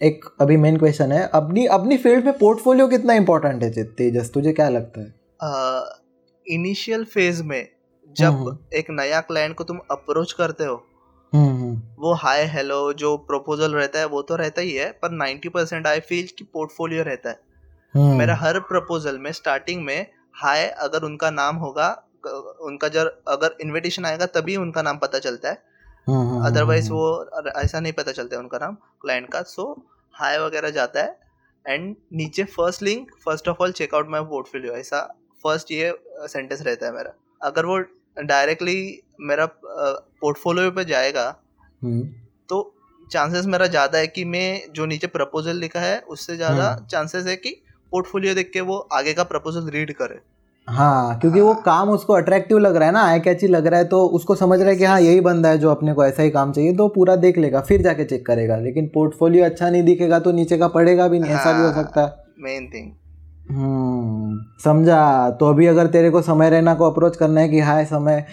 [0.03, 4.31] एक अभी मेन क्वेश्चन है अपनी अपनी फ़ील्ड में पोर्टफोलियो कितना इंपॉर्टेंट है तेजस?
[4.33, 5.13] तुझे क्या लगता है?
[6.47, 7.67] इनिशियल uh, फ़ेज़ में
[8.11, 10.85] जब हम्म। एक नया क्लाइंट को तुम अप्रोच करते हो
[11.33, 15.33] हम्म हम्म। वो हाय हेलो जो प्रपोजल रहता है वो तो रहता ही है पर
[15.33, 17.39] 90% परसेंट आई फील कि पोर्टफोलियो रहता है।
[17.95, 22.03] हम्म, मेरा हर प्रपोजल में स्टार्टिंग में हाय अगर उनका नाम होगा
[22.61, 25.68] उनका जब अगर इनविटेशन आएगा तभी उनका नाम पता चलता है। हम्म, हम्म,
[26.45, 29.65] अदरवाइज़ हम्म, वो ऐसा नहीं पता चलता है उनका नाम क्लाइंट का। सो
[30.13, 31.17] हाय वगैरह जाता है
[31.65, 35.01] एंड नीचे first link first of all check out my portfolio ऐसा
[35.43, 35.93] फ़र्स्ट ये
[36.27, 37.77] सेंटेंस रहता है मेरा। अगर वो
[38.17, 38.77] डायरेक्टली
[39.21, 41.27] मेरा पोर्टफोलियो पे जाएगा
[41.81, 42.01] हम्म,
[42.49, 42.75] तो
[43.07, 47.35] चांसेस मेरा ज़्यादा है कि मैं जो नीचे प्रपोजल लिखा है उससे ज़्यादा। चांसेस है
[47.37, 47.51] कि
[47.91, 50.19] पोर्टफोलियो देख के वो आगे का प्रपोजल रीड करे।
[50.69, 53.85] हाँ क्योंकि वो काम उसको अट्रैक्टिव लग रहा है ना आई कैची लग रहा है
[53.85, 56.29] तो उसको समझ रहा है कि हाँ यही बंदा है जो अपने को ऐसा ही
[56.29, 60.19] काम चाहिए तो पूरा देख लेगा फिर जाके चेक करेगा लेकिन पोर्टफोलियो अच्छा नहीं दिखेगा
[60.19, 62.91] तो नीचे का पड़ेगा भी नहीं ऐसा भी हो हाँ। सकता है मेन थिंग
[63.49, 68.25] समझा। तो अभी अगर तेरे को समय रहना को अप्रोच करना है कि हाय समय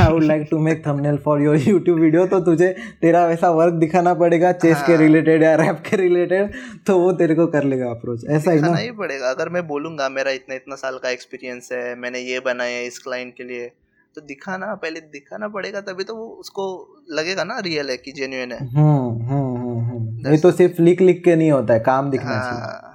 [0.00, 2.68] I would like to make thumbnail for your YouTube video तो तुझे
[3.02, 6.52] तेरा वैसा वर्क दिखाना पड़ेगा चेस के हाँ। रिलेटेड या रैप के रिलेटेड
[6.86, 8.62] तो वो तेरे को कर लेगा अप्रोच ऐसा ही ना?
[8.62, 12.40] दिखाना ही पड़ेगा। अगर मैं बोलूँगा मेरा इतना इतना साल का एक्सपीरियंस है मैंने ये
[12.40, 13.72] बनाया है इस क्लाइंट के लिए
[14.16, 16.64] तो दिखाना पहले दिखाना पड़ेगा तभी तो वो उसको
[17.12, 21.00] लगेगा ना रियल है कि जेन्युइन है। हम्म हम्म हम्म हम्म। नहीं तो सिर्फ़ लिख
[21.00, 22.91] लिख के नहीं होता है काम दिखना चाहिए हाँ। exactly.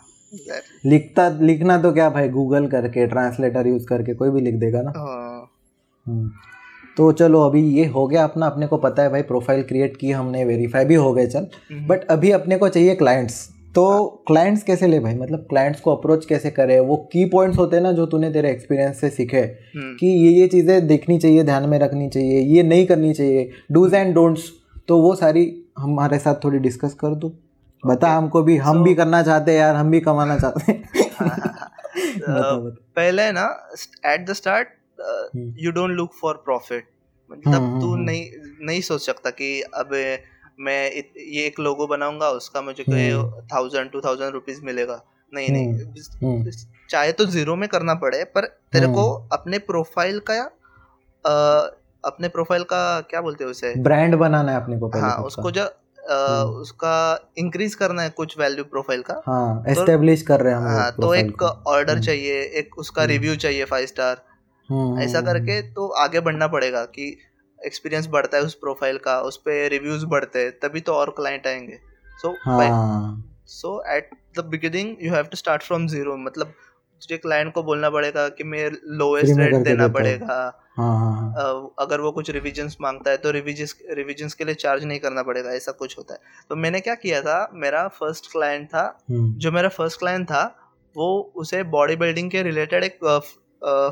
[0.86, 4.94] लिखता लिखना तो क्या भाई गूगल करके ट्रांसलेटर यूज़ करके कोई भी लिख देगा ना?
[4.98, 5.52] हाँ,
[6.06, 6.30] हम्म।
[6.98, 10.12] तो चलो अभी ये हो गया अपना अपने को पता है भाई प्रोफ़ाइल क्रिएट की
[10.12, 14.64] हमने वेरीफाई भी हो गए चल। हम्म, बट अभी अपने को चाहिए क्लाइंट्स तो क्लाइंट्स
[14.64, 15.16] कैसे ले भाई?
[15.16, 16.80] मतलब क्लाइंट्स को अप्रोच कैसे करे?
[16.80, 20.32] वो की पॉइंट्स होते हैं ना जो तूने तेरे एक्सपीरियंस से सीखे। हम्म, कि ये
[20.32, 24.50] ये चीज़ें देखनी चाहिए ध्यान में रखनी चाहिए ये नहीं करनी चाहिए। डूज एंड डोंट्स
[24.88, 27.34] तो वो सारी हमारे साथ थोड़ी डिस्कस कर दो।
[27.88, 30.82] बता हमको भी हम so, भी करना चाहते हैं यार हम भी कमाना चाहते हैं।
[32.20, 32.56] बता
[32.96, 33.46] पहले ना
[34.06, 34.68] at the start
[35.02, 35.54] hmm.
[35.60, 36.88] You don't look for profit
[37.30, 38.26] मतलब हम्म, तू हम्म, नहीं
[38.62, 39.90] नहीं सोच सकता कि अब
[40.60, 45.02] मैं इत, ये एक लोगो बनाऊँगा उसका मुझे कोई हम्म। थाउज़ेंड टू थाउज़ेंड रुपीज़ मिलेगा।
[45.34, 45.74] नहीं नहीं।
[46.24, 46.52] हम्म,
[46.90, 50.40] चाहे तो ज़ीरो में करना पड़े पर तेरे को अपने प्रोफ़ाइल का
[51.26, 51.32] अ,
[52.04, 53.74] अपने प्रोफ़ाइल का क्या बोलते हैं उसे?
[53.78, 56.98] ब्रांड बनाना है अपने को हाँ उसको। जो हम्म। उसका
[57.38, 61.14] इंक्रीज करना है कुछ वैल्यू प्रोफ़ाइल का। हाँ एस्टेब्लिश कर रहे हैं हम हाँ तो
[61.16, 64.22] एक ऑर्डर हम्म। चाहिए एक उसका हम्म। रिव्यू चाहिए फाइव स्टार
[64.70, 67.18] हम्म, ऐसा हम्म, करके तो आगे बढ़ना पड़ेगा कि
[67.60, 71.48] एक्सपीरियंस बढ़ता है उस प्रोफ़ाइल का उस पे रिव्यूज़ बढ़ते हैं तभी तो और क्लाइंट
[71.48, 71.80] आएँगे।
[72.22, 72.36] So
[73.50, 76.54] so at the beginning you have to start from zero मतलब
[77.02, 80.36] तुझे क्लाइंट को बोलना पड़ेगा कि मैं लोएस्ट रेट देना पड़ेगा।
[80.76, 84.84] हाँ हाँ हाँ। अगर वो कुछ रिविजन्स माँगता है तो रिविजन्स रिविजन्स के लिए चार्ज
[84.84, 88.68] नहीं करना पड़ेगा ऐसा कुछ होता है। तो मैंने क्या किया था मेरा फ़र्स्ट क्लाइंट
[88.68, 90.44] था हम्म, जो मेरा फ़र्स्ट क्लाइंट था
[90.96, 93.00] वो उसे बॉडी बिल्डिंग के रिलेटेड एक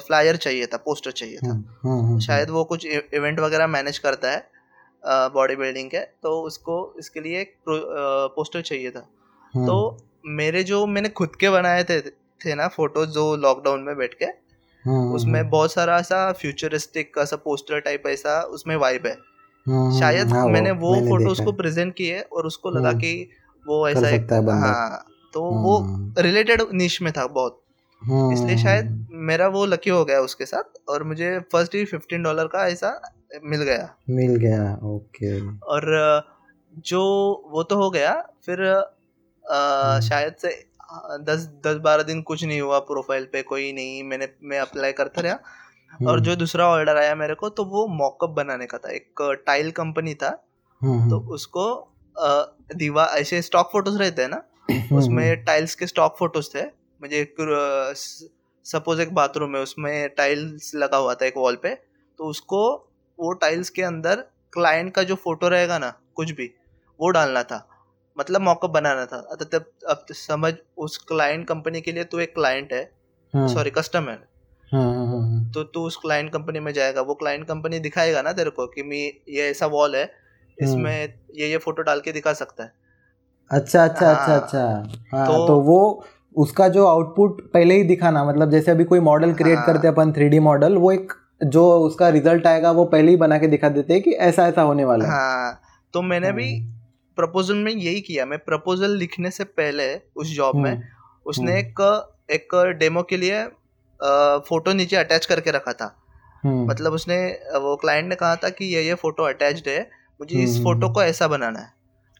[0.07, 3.97] फ्लायर चाहिए था पोस्टर चाहिए था। हम्म, हम्म, हम्म, शायद वो कुछ इवेंट वगैरह मैनेज
[3.97, 7.55] करता है बॉडी बिल्डिंग के तो उसको इसके लिए एक
[8.35, 8.99] पोस्टर चाहिए था।
[9.53, 11.99] तो मेरे जो मैंने खुद के बनाए थे
[12.45, 14.25] थे ना फ़ोटोज़ जो लॉकडाउन में बैठ के
[14.85, 19.15] हम्म, उसमें बहुत सारा ऐसा फ्यूचरिस्टिक ऐसा पोस्टर टाइप ऐसा उसमें वाइब है।
[19.99, 23.29] शायद हाँ, मैंने वो मैंने फ़ोटो देखा उसको प्रेजेंट किए और उसको लगा। कि
[23.67, 25.79] वो ऐसा एक है। हाँ तो वो
[26.21, 27.61] रिलेटेड निश में था बहुत।
[28.33, 32.47] इसलिए शायद मेरा वो लकी हो गया उसके साथ और मुझे फ़र्स्ट ही फिफ्टीन डॉलर
[32.47, 33.01] का ऐसा
[33.43, 35.85] मिल गया। मिल गया ओके और
[36.77, 37.01] जो
[37.51, 38.61] वो तो हो गया फिर
[39.45, 40.74] अ, शायद से
[41.21, 45.21] दस दस बारह दिन कुछ नहीं हुआ प्रोफ़ाइल पे कोई नहीं मैंने मैं अप्लाई करता
[45.21, 45.33] रहा।
[45.91, 49.21] हम्म, और जो दूसरा ऑर्डर आया मेरे को तो वो मॉकअप बनाने का था। एक
[49.47, 50.29] टाइल कंपनी था।
[50.81, 51.65] हम्म, तो उसको
[52.75, 56.63] दीवार ऐसे स्टॉक फ़ोटोज़ रहते हैं ना हम्म, उसमें टाइल्स के स्टॉक फ़ोटोज़ थे।
[57.01, 57.23] मुझे
[58.65, 61.75] सपोज़ एक बाथरूम है उसमें टाइल्स लगा हुआ था एक वॉल पे।
[62.19, 62.61] तो उसको
[63.19, 66.51] वो टाइल्स के अंदर क्लाइंट का जो फ़ोटो रहेगा ना कुछ भी
[66.99, 67.67] वो डालना था।
[68.19, 72.19] मतलब मॉकअप बनाना था। अब तब अब तो समझ उस क्लाइंट कंपनी के लिए तू
[72.19, 72.91] एक क्लाइंट है।
[73.35, 74.17] सॉरी कस्टमर
[74.73, 78.31] हम्म हम्म, हम्म, तो तू उस क्लाइंट कंपनी में जाएगा। वो क्लाइंट कंपनी दिखाएगा ना
[78.33, 80.11] तेरे को कि मैं ये ऐसा वॉल है
[80.61, 82.73] इसमें ये ये फ़ोटो डाल के दिखा सकता है।
[83.51, 88.25] अच्छा अच्छा अच्छा हाँ, अच्छा। हाँ तो- तो वो उसका जो आउटपुट पहले ही दिखाना
[88.25, 92.09] मतलब जैसे अभी कोई मॉडल क्रिएट हाँ। करते अपन थ्री मॉडल वो एक जो उसका
[92.09, 95.05] रिज़ल्ट आएगा वो पहले ही बना के दिखा देते हैं कि ऐसा ऐसा होने वाला
[95.05, 95.61] है। हाँ।
[95.93, 96.74] तो मैंने भी
[97.17, 100.83] प्रपोजल में यही किया मैं प्रपोजल लिखने से पहले उस जॉब में हम्म,
[101.25, 103.43] उसने हम्म। एक एक डेमो के लिए
[104.47, 105.95] फ़ोटो नीचे अटैच करके रखा था
[106.43, 107.17] हम्म, मतलब उसने
[107.57, 109.79] वो क्लाइंट ने कहा था कि ये ये फ़ोटो अटैच्ड है
[110.21, 111.73] मुझे इस फ़ोटो। को ऐसा बनाना है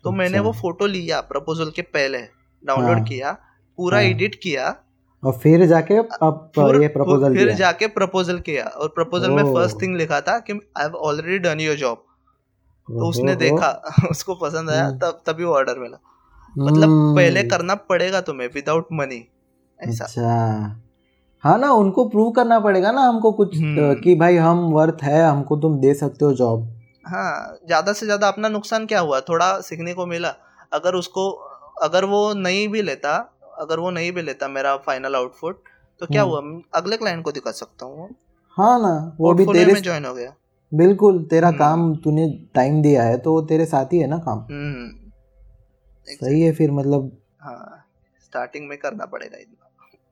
[0.03, 2.19] तो मैंने अच्छा। वो फ़ोटो लिया प्रपोजल के पहले
[2.63, 3.31] डाउनलोड हाँ। किया
[3.77, 4.75] पूरा हाँ। एडिट किया
[5.23, 9.81] और फिर जाके अब फिर ये प्रपोजल फिर जाके प्रपोजल किया और प्रपोजल में फ़र्स्ट
[9.81, 12.05] थिंग लिखा था कि I have already done your job
[12.87, 13.69] तो उसने देखा
[14.11, 15.97] उसको पसंद आया हम्म। तब तभी वो ऑर्डर मिला।
[16.55, 19.25] मतलब हम्म, पहले करना पड़ेगा तुम्हें विदाउट मनी
[19.79, 20.81] ऐसा। अच्छा।
[21.43, 25.23] हाँ ना उनको प्रूव करना पड़ेगा ना हमको कुछ हम्म। कि भाई हम वर्थ है
[25.25, 26.71] हमको तुम दे सकते हो जॉब
[27.07, 29.19] हाँ ज़्यादा से ज़्यादा अपना नुकसान क्या हुआ?
[29.21, 30.33] थोड़ा सीखने को मिला।
[30.73, 31.29] अगर उसको
[31.83, 33.15] अगर वो नहीं भी लेता
[33.59, 35.61] अगर वो नहीं भी लेता मेरा फाइनल आउटपुट
[36.01, 36.39] तो क्या। हुआ?
[36.73, 38.09] अगले क्लाइंट को दिखा सकता हूँ।
[38.57, 40.33] हाँ ना वो भी तेरे में ज्वाइन हो गया।
[40.71, 44.17] बिल्कुल तेरा हम्म। काम तूने टाइम दिया है तो वो तेरे साथ ही है ना
[44.17, 44.39] काम?
[44.39, 44.89] हम्म
[46.07, 47.85] सही है फिर मतलब हाँ
[48.21, 49.61] स्टार्टिंग में करना पड़ेगा इतना।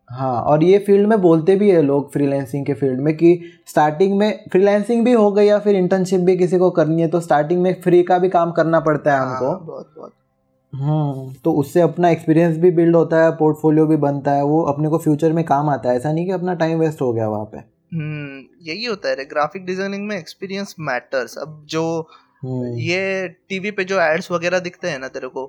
[0.10, 4.18] हाँ और ये फ़ील्ड में बोलते भी है लोग फ्रीलैंसिंग के फ़ील्ड में कि स्टार्टिंग
[4.18, 7.62] में फ्रीलांसिंग भी हो गई या फिर इंटर्नशिप भी किसी को करनी है तो स्टार्टिंग
[7.62, 10.14] में फ्री का भी काम करना पड़ता है हमको। हाँ, बहुत बहुत।
[10.74, 14.90] हम्म तो उससे अपना एक्सपीरियंस भी बिल्ड होता है पोर्टफोलियो भी बनता है वो अपने
[14.90, 17.46] को फ्यूचर में काम आता है। ऐसा नहीं कि अपना टाइम वेस्ट हो गया वहाँ
[17.46, 22.10] पे। हम्म यही होता है ग्राफिक डिज़ाइनिंग में एक्सपीरियंस मैटर्स अब जो
[22.44, 25.46] हम्म, ये टीवी पे जो एड्स वगैरह दिखते हैं ना तेरे को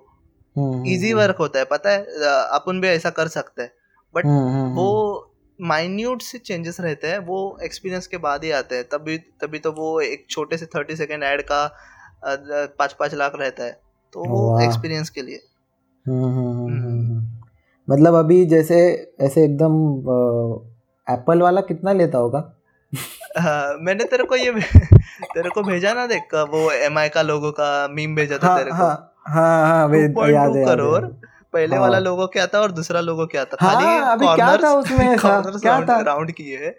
[0.57, 2.04] हम्म, इजी हम्म, वर्क होता है। पता है
[2.54, 3.72] अपन भी ऐसा कर सकते हैं।
[4.14, 5.30] बट हम्म, हम्म, वो
[5.61, 9.72] माइन्यूट से चेंजेस रहते हैं वो एक्सपीरियंस के बाद ही आते हैं। तभी तभी तो
[9.72, 11.66] वो एक छोटे से थर्टी सेकेंड एड का
[12.78, 13.80] पाँच पाँच लाख रहता है।
[14.12, 15.40] तो वो एक्सपीरियंस के लिए।
[16.07, 18.76] हम्म, हम्म, हम्म, हम्म, हम्म। मतलब अभी जैसे
[19.20, 19.72] ऐसे एकदम
[21.12, 22.53] एप्पल वाला कितना लेता होगा?
[23.38, 24.51] हाँ, मैंने तेरे को ये
[25.35, 28.71] तेरे को भेजा ना देख वो एमआई का लोगो का मीम भेजा था हाँ तेरे
[28.71, 31.05] को। हाँ हाँ हाँ वे- 2.2 याद है। करोड़
[31.53, 33.57] पहले हाँ। वाला लोगो क्या था और दूसरा लोगो क्या था?
[33.61, 36.01] हाँ, खाली अभी क्या था उसमें क्या था?
[36.01, 36.75] राउंड किए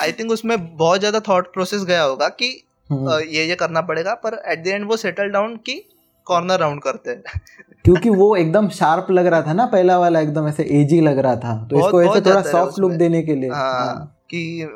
[0.00, 4.14] आई थिंक उसमें बहुत ज़्यादा थॉट प्रोसेस गया होगा कि हम्म, ये ये करना पड़ेगा
[4.14, 5.89] पर एट द एंड वो सेटल डाउन की
[6.30, 7.40] कॉर्नर राउंड करते हैं
[7.84, 11.36] क्योंकि वो एकदम शार्प लग रहा था ना पहला वाला एकदम ऐसे एजी लग रहा
[11.36, 14.68] था तो इसको ऐसे थोड़ा सॉफ्ट लुक देने के लिए हाँ हाँ, कि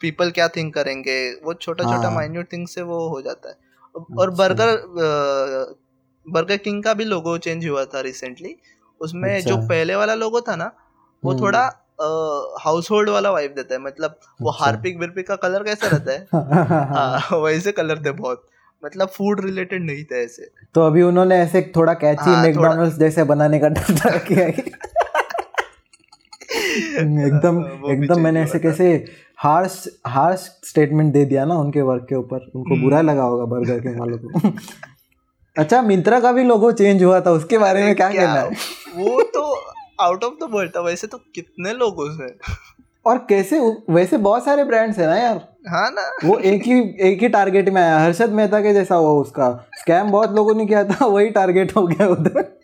[0.00, 3.56] पीपल क्या थिंक करेंगे वो छोटा छोटा। माइन्यूट थिंग से वो हो जाता है
[4.18, 4.74] और। बर्गर
[6.26, 8.54] बर्गर किंग का भी लोगो चेंज हुआ था रिसेंटली
[9.00, 10.70] उसमें अच्छा। जो पहले वाला लोगो था ना
[11.22, 11.64] वो हम्म। थोड़ा
[12.60, 16.12] हाउस होल्ड वाला वाइब देता है मतलब वो अच्छा। हार्पिक बिरपिक का कलर कैसा रहता
[16.12, 18.46] है हाँ, हाँ वैसे कलर थे बहुत
[18.84, 23.24] मतलब फ़ूड रिलेटेड नहीं थे ऐसे। तो अभी उन्होंने ऐसे थोड़ा कैची हाँ, मैकडोनल्ड्स जैसे
[23.24, 24.46] बनाने का ट्राई किया
[26.98, 27.58] एकदम
[27.92, 29.04] एकदम मैंने ऐसे कैसे
[29.38, 33.44] हार्श हार्श स्टेटमेंट दे दिया ना उनके वर्क के ऊपर। उनको हम्म। बुरा लगा होगा
[33.44, 34.52] बर्गर किंग वालों को।
[35.56, 38.50] अच्छा मिंत्रा का भी लोगो चेंज हुआ था उसके बारे में क्या कहना है?
[38.96, 39.64] वो तो
[40.00, 42.36] आउट ऑफ़ द वर्ल्ड था वैसे तो कितने लोगों से?
[43.06, 43.60] और कैसे
[43.90, 47.68] वैसे बहुत सारे ब्रांड्स है ना यार। हाँ ना। वो एक ही एक ही टारगेट
[47.68, 49.50] में आया हर्षद मेहता के जैसा हुआ उसका।
[49.80, 52.56] स्कैम बहुत लोगों ने किया था वही टारगेट हो गया उधर।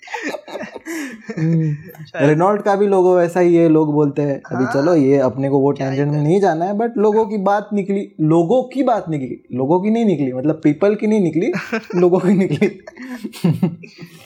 [2.17, 5.49] रेनॉल्ट का भी लोगो वैसा ही है लोग बोलते हैं अभी हाँ। चलो ये अपने
[5.49, 9.09] को वो टेंशन में नहीं जाना है बट लोगों की बात निकली लोगों की बात
[9.09, 11.53] निकली लोगों की नहीं निकली मतलब पीपल की नहीं निकली
[12.01, 12.67] लोगों की निकली।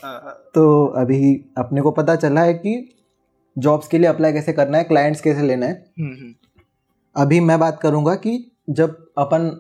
[0.05, 2.95] हाँ, तो अभी अपने को पता चला है कि
[3.59, 6.35] जॉब्स के लिए अप्लाई कैसे करना है क्लाइंट्स कैसे लेना है। हम्म, हम्म,
[7.17, 9.51] अभी मैं बात करूँगा कि जब अपन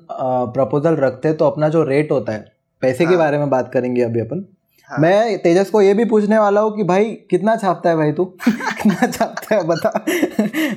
[0.54, 2.44] प्रपोजल रखते हैं तो अपना जो रेट होता है
[2.82, 4.44] पैसे हाँ। के। बारे में बात करेंगे अभी अपन
[4.90, 8.12] हाँ। मैं तेजस को ये भी पूछने वाला हूँ कि भाई कितना छापता है भाई
[8.12, 9.90] तू कितना छापता है बता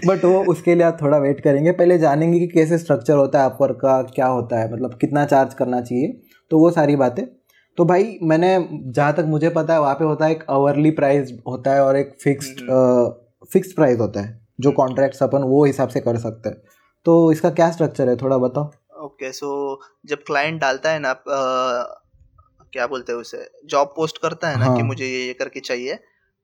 [0.07, 3.49] बट वो उसके लिए आप थोड़ा वेट करेंगे पहले जानेंगे कि कैसे स्ट्रक्चर होता है
[3.49, 6.19] अपवर्क का क्या होता है मतलब कितना चार्ज करना चाहिए
[6.51, 7.25] तो वो सारी बातें
[7.77, 11.33] तो भाई मैंने जहाँ तक मुझे पता है वहाँ पे होता है एक आवरली प्राइस
[11.47, 12.65] होता है और एक फिक्स्ड
[13.51, 16.61] फिक्स्ड प्राइस होता है जो हम्म। कॉन्ट्रैक्ट्स अपन वो हिसाब से कर सकते हैं
[17.05, 18.15] तो इसका क्या स्ट्रक्चर है?
[18.17, 18.71] थोड़ा बताओ।
[19.03, 24.59] ओके सो जब क्लाइंट डालता है ना क्या बोलते हैं उसे जॉब पोस्ट करता है
[24.59, 24.75] ना हाँ.
[24.77, 25.95] कि। मुझे ये ये करके चाहिए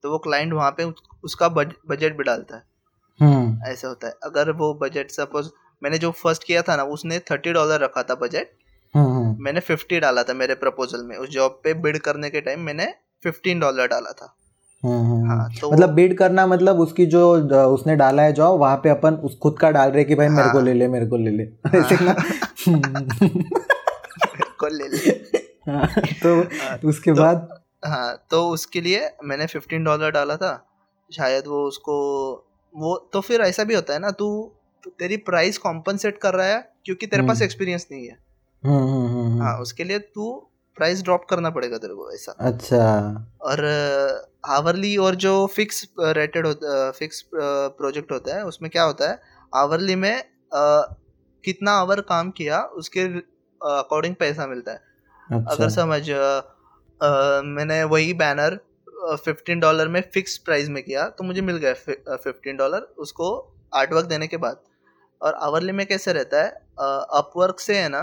[0.04, 0.84] तो वो क्लाइंट वहाँ पे
[1.24, 2.64] उसका बजट भी डालता है।
[3.20, 5.50] हम्म। ऐसा होता है। अगर वो बजट सपोज़
[5.82, 8.52] मैंने जो फ़र्स्ट किया था ना उसने थर्टी डॉलर रखा था बजट
[8.94, 12.42] हम्म हम्म। मैंने फिफ्टी डाला था मेरे प्रपोजल में। उस जॉब पे बिड करने के
[12.42, 12.94] टाइम मैंने
[13.24, 14.34] फिफ्टीन डॉलर डाला था।
[14.84, 17.22] हाँ हम्म। तो मतलब बिड करना मतलब उसकी जो
[17.68, 20.50] उसने डाला है जॉब वहाँ पे अपन उस खुद का डाल रहे कि भाई मेरे
[20.50, 22.16] को हाँ। ले ले मेरे को ले ले हाँ। ऐसे ना
[24.60, 25.10] को ले ले
[25.72, 25.88] हाँ,
[26.24, 27.48] तो हाँ, उसके तो- बाद
[27.86, 30.54] हाँ तो उसके लिए मैंने फिफ्टीन डॉलर डाला था
[31.10, 31.96] शायद वो उसको
[32.76, 34.30] वो तो फिर ऐसा भी होता है ना तू
[35.00, 38.18] तेरी प्राइस कॉम्पनसेट कर रहा है क्योंकि तेरे पास हम्म। एक्सपीरियंस नहीं है
[38.64, 40.47] हम्म, हम्म, हम्म, हम्म। हाँ उसके लिए तू
[40.78, 42.86] प्राइस ड्रॉप करना पड़ेगा तेरे को ऐसा। अच्छा।
[43.42, 43.64] और
[44.50, 49.20] आवरली और जो फिक्स रेटेड होता फिक्स प्रोजेक्ट होता है उसमें क्या होता है
[49.54, 50.96] आवरली में अ,
[51.44, 53.02] कितना आवर काम किया उसके
[53.62, 54.78] अकॉर्डिंग पैसा मिलता है।
[55.30, 58.60] अच्छा। अगर समझ अ, मैंने वही बैनर
[59.16, 61.74] फिफ्टीन डॉलर में फिक्स प्राइस में किया तो मुझे मिल गया
[62.16, 63.28] फिफ्टीन डॉलर उसको
[63.74, 64.62] आर्ट वर्क देने के बाद।
[65.22, 66.50] और आवरली में कैसे रहता है
[67.20, 68.02] अपवर्क से है ना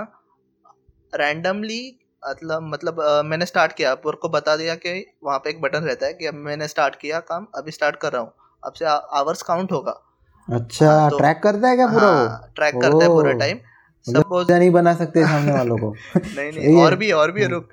[1.12, 1.80] रैंडमली
[2.28, 6.06] मतलब मतलब मैंने स्टार्ट किया। अपवर्क को बता दिया कि वहाँ पे एक बटन रहता
[6.06, 8.32] है कि अब मैंने स्टार्ट किया काम अभी स्टार्ट कर रहा हूँ।
[8.66, 8.84] अब से
[9.18, 10.00] आवर्स काउंट होगा।
[10.52, 13.56] अच्छा हाँ, तो- ट्रैक करता है क्या पूरा हाँ ट्रैक करता है पूरा टाइम
[14.08, 17.68] मतलब सपोज़ नहीं बना सकते सामने वालों को। नहीं नहीं और भी और भी। रुक।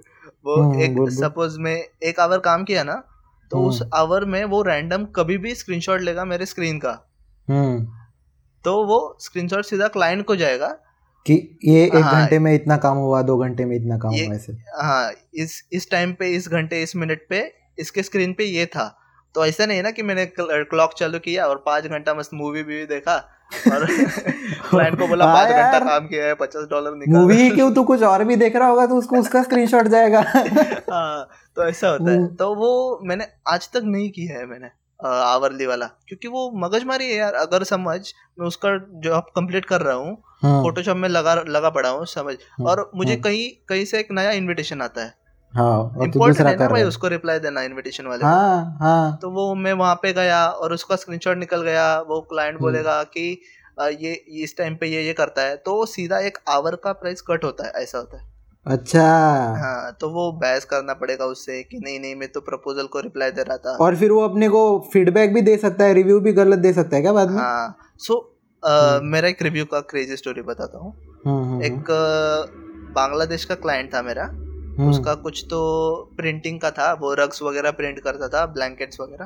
[0.45, 3.03] वो हम्म, एक। सपोज़ में एक आवर काम किया ना
[3.51, 6.91] तो उस हम्म। आवर में वो रैंडम कभी भी स्क्रीनशॉट लेगा मेरे स्क्रीन का।
[8.63, 10.77] तो वो स्क्रीनशॉट सीधा क्लाइंट को जाएगा
[11.25, 11.33] कि
[11.65, 14.53] ये एक हाँ। घंटे में इतना काम हुआ दो घंटे में इतना काम हुआ ऐसे।
[14.81, 17.43] हाँ इस इस टाइम पे इस घंटे इस मिनट पे
[17.79, 18.87] इसके स्क्रीन पे ये था।
[19.35, 22.63] तो ऐसा नहीं है ना कि मैंने क्लॉक चालू किया और पाँच घंटा मस्त मूवी
[22.63, 23.15] भी देखा
[23.71, 23.85] और
[24.69, 27.83] क्लाइंट को बोला हाँ पाँच घंटा काम किया है पचास डॉलर निकाल। मूवी क्यों तू
[27.83, 30.21] कुछ और भी देख रहा होगा तो उसको उसका स्क्रीनशॉट जाएगा।
[30.91, 35.65] हाँ तो ऐसा होता है। तो वो मैंने आज तक नहीं किया है मैंने आवरली
[35.65, 37.99] वाला। क्योंकि वो मगजमारी है यार। अगर समझ
[38.39, 42.33] मैं उसका जॉब कंप्लीट कर रहा हूँ हाँ, फोटोशॉप में लगा लगा पड़ा हूँ समझ।
[42.33, 45.13] हम्म, और मुझे हम्म। कहीं कहीं से एक नया इनविटेशन आता है।
[45.53, 49.53] हाँ तू इम्पोर्टेंट दूसरा है भाई उसको रिप्लाई देना इनविटेशन वाले हाँ हाँ। तो वो
[49.55, 53.41] मैं वहाँ पे गया और उसका स्क्रीनशॉट निकल गया। वो क्लाइंट हम्म। बोलेगा कि
[53.81, 57.43] ये इस टाइम पे ये ये करता है। तो सीधा एक आवर का प्राइस कट
[57.43, 58.29] होता है ऐसा होता है।
[58.65, 59.03] अच्छा।
[59.57, 63.31] हाँ तो वो बहस करना पड़ेगा उससे कि नहीं नहीं मैं तो प्रपोजल को रिप्लाई
[63.31, 64.61] दे रहा था। और फिर वो अपने को
[64.93, 67.37] फीडबैक भी दे सकता है रिव्यू भी गलत दे सकता है क्या बाद में?
[67.37, 68.27] हाँ सो
[68.65, 70.93] हम्म। मेरा एक रिव्यू का क्रेजी स्टोरी बताता हूँ।
[71.25, 71.85] हम्म, हम्म, एक
[72.95, 74.25] बांग्लादेश का क्लाइंट था मेरा।
[74.89, 75.59] उसका कुछ तो
[76.17, 79.25] प्रिंटिंग का था वो रग्स वगैरह प्रिंट करता था ब्लैंकेट्स वगैरह।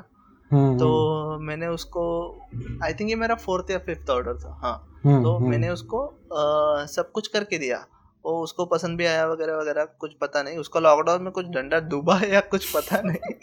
[0.77, 2.35] तो मैंने उसको
[2.83, 4.91] आई थिंक ये मेरा फोर्थ या फिफ्थ ऑर्डर था हाँ।
[5.23, 7.85] तो मैंने उसको आ, सब कुछ करके दिया।
[8.25, 11.79] वो उसको पसंद भी आया वगैरह वगैरह कुछ पता नहीं। उसको लॉकडाउन में कुछ डंडा
[11.79, 13.33] डूबा है या कुछ पता नहीं।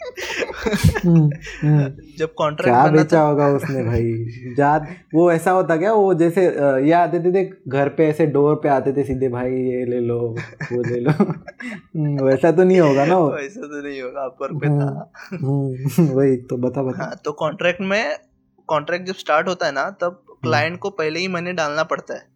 [1.05, 1.29] हम्म,
[1.61, 1.85] हम्म।
[2.17, 4.11] जब कॉन्ट्रैक्ट क्या बेचा होगा उसने भाई?
[4.57, 5.93] जात वो ऐसा होता क्या?
[5.93, 6.45] वो जैसे
[6.85, 9.99] ये आते थे देख घर पे ऐसे डोर पे आते थे सीधे भाई ये ले
[9.99, 10.19] लो
[10.71, 13.37] वो ले लो। हम्म, वैसा तो नहीं होगा ना वो?
[13.37, 18.17] ऐसा तो नहीं होगा अपर पे था। वही तो बता बता। हाँ तो कॉन्ट्रैक्ट में
[18.69, 22.32] कॉन्ट्रैक्ट जब स्टार्ट होता है ना तब क्लाइंट को पहले ही मनी डालना पड़ता है।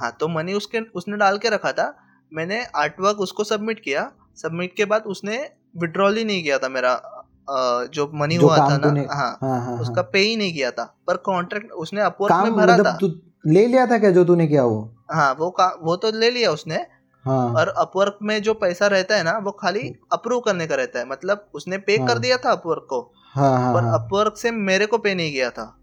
[0.00, 1.96] हाँ तो मनी उसके उसने डाल के रखा था।
[2.32, 6.68] मैंने आर्ट वर्क उसको सबमिट किया। सबमिट के बाद उसने विड्रॉल ही नहीं किया था
[6.68, 7.02] मेरा
[7.94, 10.54] जो मनी जो हुआ था ना। तूने- हाँ हाँ हाँ उसका हाँ। पे ही नहीं
[10.54, 12.98] किया था। पर कॉन्ट्रैक्ट उसने अपवर्क में भरा मतलब था।
[13.46, 14.94] ले लिया था क्या जो तूने किया वो?
[15.12, 16.76] हाँ वो का वो तो ले लिया उसने।
[17.24, 20.98] हाँ। और अपवर्क में जो पैसा रहता है ना वो खाली अप्रूव करने का रहता
[20.98, 24.36] है। मतलब उसने पे कर हाँ। दिया था अपवर्क को। हाँ हाँ पर हाँ। अपवर्क
[24.36, 25.78] से मेरे को पे नहीं किया था।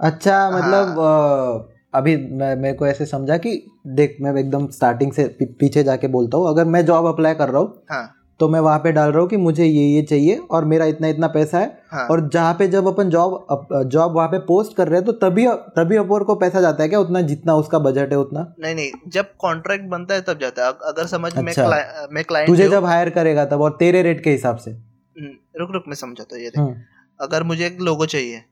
[0.00, 3.50] अच्छा मतलब हाँ। अभी मैं मेरे को ऐसे समझा कि
[3.88, 5.26] देख मैं एकदम स्टार्टिंग से
[5.60, 8.78] पीछे जाके बोलता हूँ। अगर मैं जॉब अप्लाई कर रहा हूँ हाँ। तो मैं वहाँ
[8.78, 11.66] पे डाल रहा हूँ कि मुझे ये ये चाहिए और मेरा इतना इतना पैसा है।
[11.92, 15.12] हाँ। और जहाँ पे जब अपन जॉब जॉब वहाँ पे पोस्ट कर रहे हैं तो
[15.20, 17.00] तभी तभी अपवर को पैसा जाता है क्या?
[17.00, 20.72] उतना जितना उसका बजट है उतना। नहीं नहीं जब कॉन्ट्रैक्ट बनता है तब जाता है।
[20.84, 24.30] अगर समझ मैं अच्छा। मैं क्लाइंट तुझे जब हायर करेगा तब और तेरे रेट के
[24.30, 24.72] हिसाब से।
[25.60, 26.74] रुक रुक मैं समझाता हूँ ये देख। हम्म,
[27.20, 28.42] अगर मुझे एक लोगो चाहिए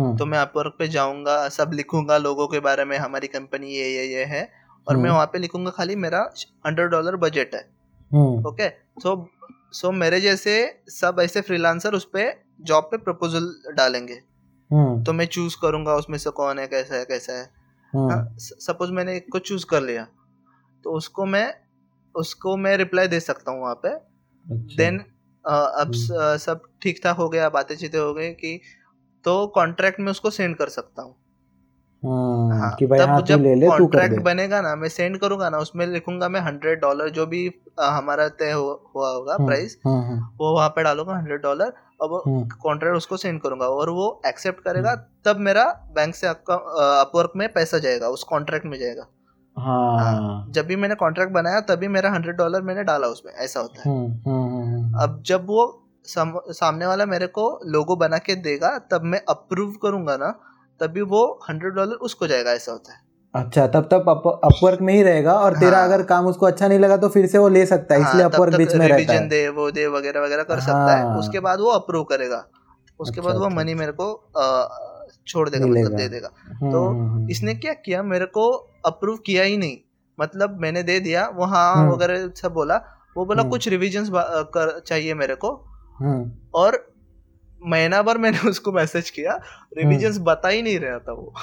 [0.00, 3.88] हम्म, तो मैं अपवर्क पे जाऊँगा सब लिखूँगा लोगों के बारे में हमारी कंपनी ये
[3.88, 4.42] ये ये है
[4.86, 6.20] और मैं हम्म। वहाँ पे लिखूँगा खाली मेरा
[6.66, 7.60] हंड्रेड डॉलर बजट है।
[8.10, 8.68] हम्म, ओके?
[9.02, 9.28] सो
[9.72, 10.54] सो मेरे जैसे
[10.90, 12.32] सब ऐसे फ्रीलांसर उस पे
[12.62, 14.14] जॉब पे प्रपोजल डालेंगे।
[15.04, 17.48] तो मैं चूज़ करूँगा उसमें से कौन है कैसा है कैसा है।
[18.38, 20.06] सपोज़ मैंने एक को चूज़ कर लिया
[20.84, 21.52] तो उसको मैं
[22.14, 24.98] उसको मैं रिप्लाई दे सकता हूँ वहाँ पे। अच्छा, देन
[25.44, 25.92] अब
[26.40, 28.60] सब ठीक ठाक हो गया बातें चीतें हो गई कि
[29.24, 31.14] तो कॉन्ट्रैक्ट में उसको सेंड कर सकता हूँ।
[32.04, 35.58] हाँ, कि भाई तब हाँ जब ले ले कॉन्ट्रैक्ट बनेगा ना मैं सेंड करूँगा ना
[35.58, 40.28] उसमें लिखूँगा मैं हंड्रेड डॉलर जो भी हमारा तय हो- हुआ होगा प्राइस हम्म, हम्म,
[40.40, 42.22] वो वहाँ पे डालूँगा हंड्रेड डॉलर और
[42.62, 46.54] कॉन्ट्रैक्ट उसको सेंड करूँगा और वो एक्सेप्ट करेगा तब मेरा बैंक से आपका
[47.00, 49.06] अपवर्क में पैसा जाएगा उस कॉन्ट्रैक्ट में जाएगा।
[49.58, 53.80] हाँ। जब भी मैंने कॉन्ट्रैक्ट बनाया तभी मेरा हंड्रेड डॉलर मैंने डाला उसमें ऐसा होता
[53.80, 53.96] है।
[55.02, 59.72] अब जब वो सम, सामने वाला मेरे को लोगो बना के देगा तब मैं अप्रूव
[59.82, 60.30] करूँगा ना
[60.80, 62.98] तभी वो हंड्रेड डॉलर उसको जाएगा ऐसा होता है
[63.34, 64.08] अच्छा तब तक
[64.44, 67.26] अपवर्क में ही रहेगा और हाँ, तेरा। अगर काम उसको अच्छा नहीं लगा तो फिर
[67.26, 69.70] से वो ले सकता है इसलिए हाँ, तब अपवर्क बीच में रहता है दे वो
[69.70, 72.44] दे वगैरह वगैरह कर हाँ, सकता है हाँ। उसके बाद वो अप्रूव करेगा
[73.00, 74.12] उसके अच्छा, बाद वो अच्छा, मनी मेरे को
[75.28, 78.50] छोड़ देगा मतलब दे देगा हम्म, तो हम्म, हम्म। इसने क्या किया मेरे को
[78.86, 79.78] अप्रूव किया ही नहीं
[80.18, 82.76] मतलब मैंने दे दिया वो हाँ। वगैरह सब बोला
[83.16, 84.10] वो बोला। कुछ रिविजन्स
[84.54, 85.50] कर चाहिए मेरे को
[86.00, 86.92] हम्म, और
[87.66, 89.40] महीना भर मैंने उसको मैसेज किया
[89.78, 91.34] रिविजन्स बता ही नहीं रहा था वो।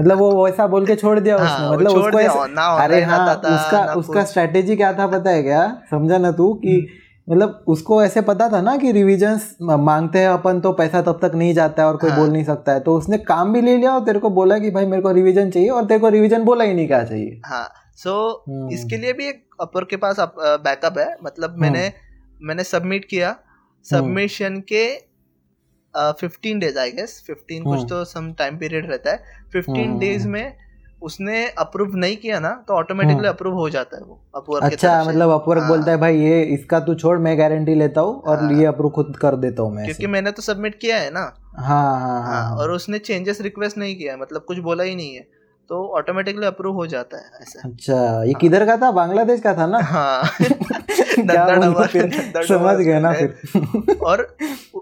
[0.00, 2.62] मतलब वो वैसा बोल के छोड़ दिया हाँ, उसने वो मतलब उसको दिया, ऐसे- ना
[2.62, 5.82] अरे हाँ था, उसका ना उसका स्ट्रेटेजी क्या था पता है क्या?
[5.90, 6.88] समझा ना तू कि
[7.30, 11.32] मतलब उसको ऐसे पता था ना कि रिविजन्स मांगते हैं अपन तो पैसा तब तक
[11.34, 13.76] नहीं जाता है और कोई हाँ। बोल नहीं सकता है। तो उसने काम भी ले
[13.76, 16.44] लिया और तेरे को बोला कि भाई मेरे को रिवीजन चाहिए और तेरे को रिवीजन
[16.44, 20.16] बोला ही नहीं क्या चाहिए। हाँ सो हम्म। इसके लिए भी एक अपर के पास
[20.40, 21.92] बैकअप है। मतलब मैंने
[22.42, 23.36] मैंने सबमिट किया।
[23.88, 24.86] सबमिशन के
[26.20, 29.98] fifteen days I guess fifteen कुछ हम्म। तो सम टाइम पीरियड रहता है फिफ्टीन हम्म।
[29.98, 30.56] डेज़ में
[31.02, 35.02] उसने अप्रूव नहीं किया ना तो ऑटोमेटिकली हम्म। अप्रूव हो जाता है वो अपवर्क अच्छा
[35.04, 38.38] मतलब अपवर्क हाँ। बोलता है भाई ये इसका तू छोड़ मैं गारंटी लेता हूँ और
[38.38, 41.20] हाँ। ये अप्रूव खुद कर देता हूँ मैं क्योंकि मैंने तो सबमिट किया है ना
[41.58, 44.94] हाँ हाँ हाँ हाँ और उसने चेंजेस रिक्वेस्ट नहीं किया है मतलब कुछ बोला ही
[44.94, 45.26] नहीं है
[45.68, 48.90] तो ऑटोमेटिकली अप्रूव हो जाता है ऐसा। अच्छा ये किधर का था?
[48.90, 49.78] बांग्लादेश का था ना?
[49.78, 50.22] हाँ।
[52.44, 54.36] समझ गया ना फिर। और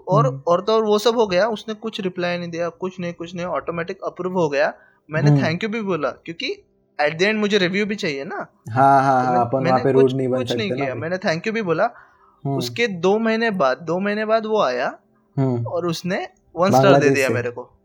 [0.07, 3.13] और हम्म। और तो वो सब हो गया उसने कुछ रिप्लाई नहीं दिया कुछ नहीं
[3.13, 4.73] कुछ नहीं ऑटोमेटिक अप्रूव हो गया।
[5.11, 6.63] मैंने हम्म। थैंक यू भी बोला क्योंकि
[7.01, 9.93] एट द एंड मुझे रिव्यू भी चाहिए ना। हाँ हाँ तो हाँ अपन वहाँ पे
[9.93, 13.19] कुछ रूड नहीं बन कुछ नहीं किया मैंने थैंक यू भी बोला। हम्म, उसके दो
[13.19, 14.97] महीने बाद दो महीने बाद वो आया
[15.37, 17.76] हम्म, और उसने वन स्टार दे दिया मेरे को।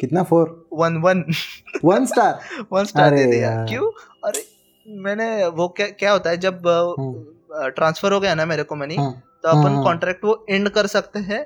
[0.00, 0.22] कितना?
[0.22, 1.24] Four one one
[1.84, 3.90] one star one star दे दिया। क्यों?
[4.24, 4.44] अरे
[4.86, 6.62] मैंने वो क्या क्या होता है जब
[7.76, 10.86] ट्रांसफ़र हो गया ना मेरे को मनी हम्म, तो अपन हम्म। कॉन्ट्रैक्ट वो एंड कर
[10.86, 11.40] सकते हैं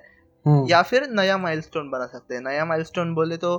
[0.45, 3.53] हम्म, या फिर नया माइलस्टोन बना सकते हैं। नया माइलस्टोन बोले तो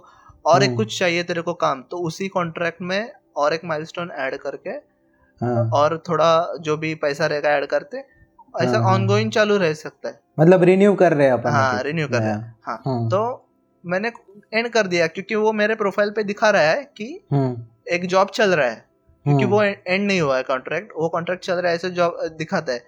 [0.46, 4.12] और एक हम्म। कुछ चाहिए तेरे को काम तो उसी कॉन्ट्रैक्ट में और एक माइलस्टोन
[4.18, 6.30] ऐड करके हाँ, और थोड़ा
[6.62, 10.64] जो भी पैसा रहेगा ऐड करते ऐसा हाँ, हाँ, ऑनगोइंग चालू रह सकता है। मतलब
[10.64, 13.48] रिन्यू कर रहे हैं अपन हाँ रिन्यू कर रहे हैं। हाँ। हम्म, तो
[13.84, 14.10] मैंने
[14.54, 17.56] एंड कर दिया क्योंकि वो मेरे प्रोफ़ाइल पे दिखा रहा है कि हम्म,
[17.88, 18.86] एक जॉब चल रहा है
[19.26, 22.18] क्योंकि हम्म, वो एंड नहीं हुआ है कॉन्ट्रैक्ट वो कॉन्ट्रैक्ट चल रहा है ऐसे जॉब
[22.38, 22.80] दिखाता है।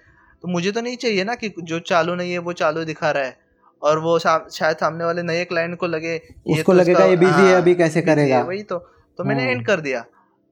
[0.44, 3.24] तो मुझे तो नहीं चाहिए ना कि जो चालू नहीं है वो चालू दिखा रहा
[3.24, 3.38] है।
[3.82, 7.16] और वो सा, शायद सामने वाले नए क्लाइंट को लगे ये उसको तो लगेगा ये
[7.16, 8.42] बिज़ी है हाँ, अभी कैसे करेगा?
[8.42, 8.78] वही तो।
[9.18, 10.06] तो मैंने हम्म। एंड कर दिया।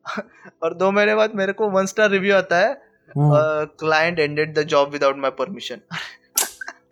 [0.64, 2.72] और दो महीने बाद मेरे को वन स्टार रिव्यू आता है
[3.18, 5.82] हम्म, client ended the job without my permission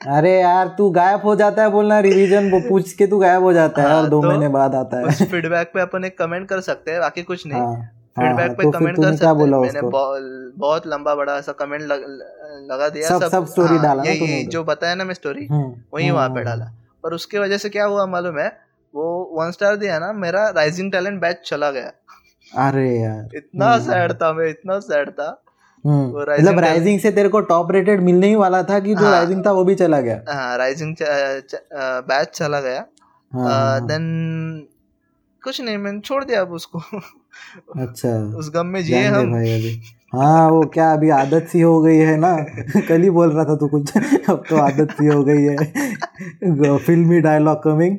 [0.07, 3.53] अरे यार तू गायब हो जाता है बोलना रिवीजन वो पूछ के तू गायब हो
[3.53, 6.49] जाता है हाँ, और दो तो महीने बाद आता है। फीडबैक पे अपन एक कमेंट
[6.49, 7.83] कर सकते हैं बाकी कुछ नहीं। हाँ हाँ,
[8.19, 9.81] फीडबैक हाँ, पे तो कमेंट कर सकते हैं। मैंने
[10.57, 14.95] बहुत लंबा बड़ा ऐसा कमेंट लगा दिया सब- सब story डाला यही उधर। जो बताया
[14.95, 16.71] ना मैं स्टोरी हम्म, वही वहाँ पे हम्म, डाला।
[17.03, 18.57] पर उसके वजह से क्या हुआ मालूम है?
[18.95, 21.91] वो वन स्टार दिया ना मेरा राइजिंग टैलेंट बैच चला गया।
[22.67, 25.42] अरे यार इतना हम्म। सैड था मैं इतना सैड था। हम्म,
[25.85, 29.45] मतलब राइजिंग से तेरे को टॉप रेटेड मिलने ही वाला था कि जो हाँ। राइजिंग
[29.45, 30.95] था वो भी चला गया। हाँ राइजिंग
[32.07, 32.85] बैच चला गया।
[33.31, 34.67] हाँ, हाँ, देन
[35.43, 36.81] कुछ नहीं मैंने छोड़ दिया अब उसको।
[37.79, 39.81] अच्छा। उस गम में जिए हम। भाई अभी।
[40.15, 42.37] हाँ वो क्या अभी आदत सी हो गई है ना?
[42.89, 43.97] कल ही बोल रहा था तू कुछ।
[44.29, 45.57] अब तो आदत सी हो गई है।
[46.77, 47.97] फिल्मी डायलॉग कमिंग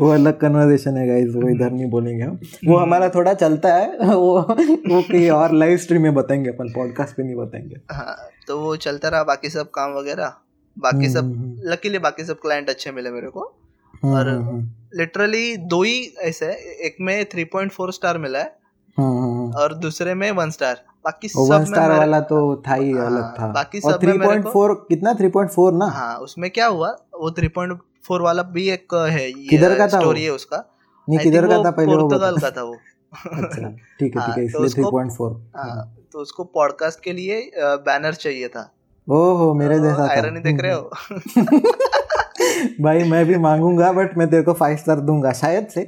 [0.00, 3.98] वो अलग कन्वर्सेशन है गाइस वो इधर नहीं बोलेंगे हम। वो हमारा थोड़ा चलता है।
[3.98, 8.16] वो वो कहीं और लाइव स्ट्रीम में बताएँगे अपन पॉडकास्ट पे नहीं बताएँगे। हाँ
[8.46, 10.32] तो वो चलता रहा बाकी सब काम वगैरह।
[10.78, 13.40] बाकी सब हम्म, लकीली बाकी सब क्लाइंट अच्छे मिले मेरे को।
[14.04, 14.60] हम्म, और हम्म, हम्म,
[14.94, 16.52] लिटरली दो ही ऐसे है।
[16.86, 18.56] एक में 3.4 स्टार मिला है
[18.98, 22.74] हम्म, हम्म, और दूसरे में वन स्टार बाकी सब में स्टार मेरे- वाला तो था
[22.74, 25.86] ही हाँ, अलग था। बाकी सब में मेरे को- 3.4 कितना 3.4 ना?
[25.86, 26.88] हाँ उसमें क्या हुआ?
[27.14, 30.64] वो 3.4 वाला भी एक है किधर का था स्टोरी है उसका।
[31.08, 31.70] नहीं किधर का था?
[31.70, 32.74] पहले पुर्तगाल का था वो।
[33.34, 33.68] अच्छा
[34.00, 37.50] ठीक है हाँ, ठीक है तो इसलिए उसको- 3.4 हाँ, तो उसको पॉडकास्ट के लिए
[37.58, 38.70] बैनर चाहिए था।
[39.08, 40.90] ओहो मेरे जैसा था। आयरन देख रहे हो?
[42.80, 45.80] भाई मैं भी मांगूँगा बट मैं तेरे को फाइव स्टार दूँगा शायद से।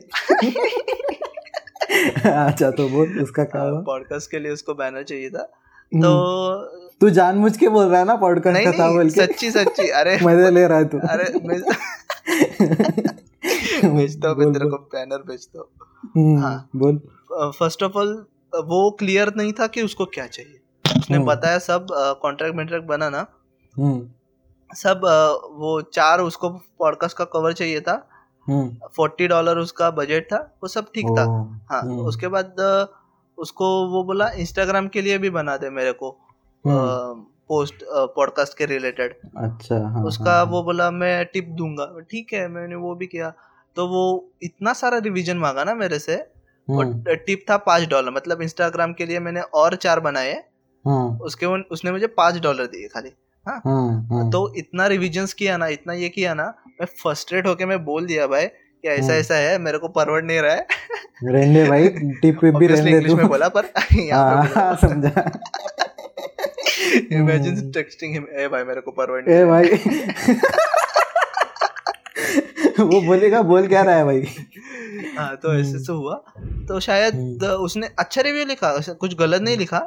[2.31, 5.53] अच्छा तो बोल उसका क्या पॉडकास्ट के लिए उसको बैनर चाहिए था।
[5.95, 6.57] हम्म, तो
[7.01, 9.27] तू जानबूझ के बोल रहा है ना पॉडकास्ट का था बोल के?
[9.27, 11.61] सच्ची सच्ची अरे मज़े ले रहा है तू। अरे मैं
[13.97, 15.67] भेजता हूँ मैं तेरे को बैनर हूँ।
[16.17, 17.01] हम्म, हाँ। बोल।
[17.33, 20.61] फ़र्स्ट ऑफ़ ऑल वो क्लियर नहीं था कि उसको क्या चाहिए।
[20.99, 21.87] उसने हम्म। बताया सब
[22.23, 23.27] कॉन्ट्रैक्ट मेंट्रैक्ट बना ना।
[23.79, 24.09] हम्म।
[24.71, 25.01] सब
[25.57, 26.49] वो चार उसको
[26.79, 27.95] पॉडकास्ट का कवर चाहिए था।
[28.47, 31.23] हम्म। फोर्टी डॉलर उसका बजट था वो सब ठीक था।
[31.71, 32.61] हाँ हम्म, उसके बाद
[33.39, 36.11] उसको वो बोला इंस्टाग्राम के लिए भी बना दे मेरे को
[36.65, 37.85] हम्म, पोस्ट
[38.17, 42.77] पॉडकास्ट के रिलेटेड अच्छा हाँ उसका हाँ। वो बोला मैं टिप दूँगा। ठीक है मैंने
[42.77, 43.33] वो भी किया।
[43.77, 48.11] तो वो इतना सारा रिवीजन मांगा ना मेरे से हम्म, और टिप था पाँच डॉलर।
[48.11, 50.33] मतलब इंस्टाग्राम के लिए मैंने और चार बनाए।
[50.85, 53.13] हम्म, उसके उसने मुझे पाँच डॉलर दिए खाली।
[53.51, 56.45] हम्म, हम्म, तो इतना रिविजन्स किया ना इतना ये किया ना
[56.81, 60.23] मैं फ्रस्ट्रेट होके मैं बोल दिया भाई कि ऐसा हम्म। ऐसा है मेरे को परवड़
[60.25, 60.67] नहीं रहा है।
[61.25, 61.89] रहने भाई
[62.23, 63.65] टिप भी रहने इंग्लिश में बोला पर
[63.99, 65.31] यहाँ हाँ हाँ, समझा।
[67.13, 69.69] इमेजिन। टेक्सटिंग हिम ए भाई मेरे को परवड़ नहीं ए भाई।
[72.81, 74.21] वो बोलेगा बोल क्या रहा है भाई?
[75.19, 76.15] हाँ तो ऐसे। से हुआ।
[76.69, 79.79] तो शायद। उसने अच्छा रिव्यू लिखा कुछ गलत नहीं लिखा।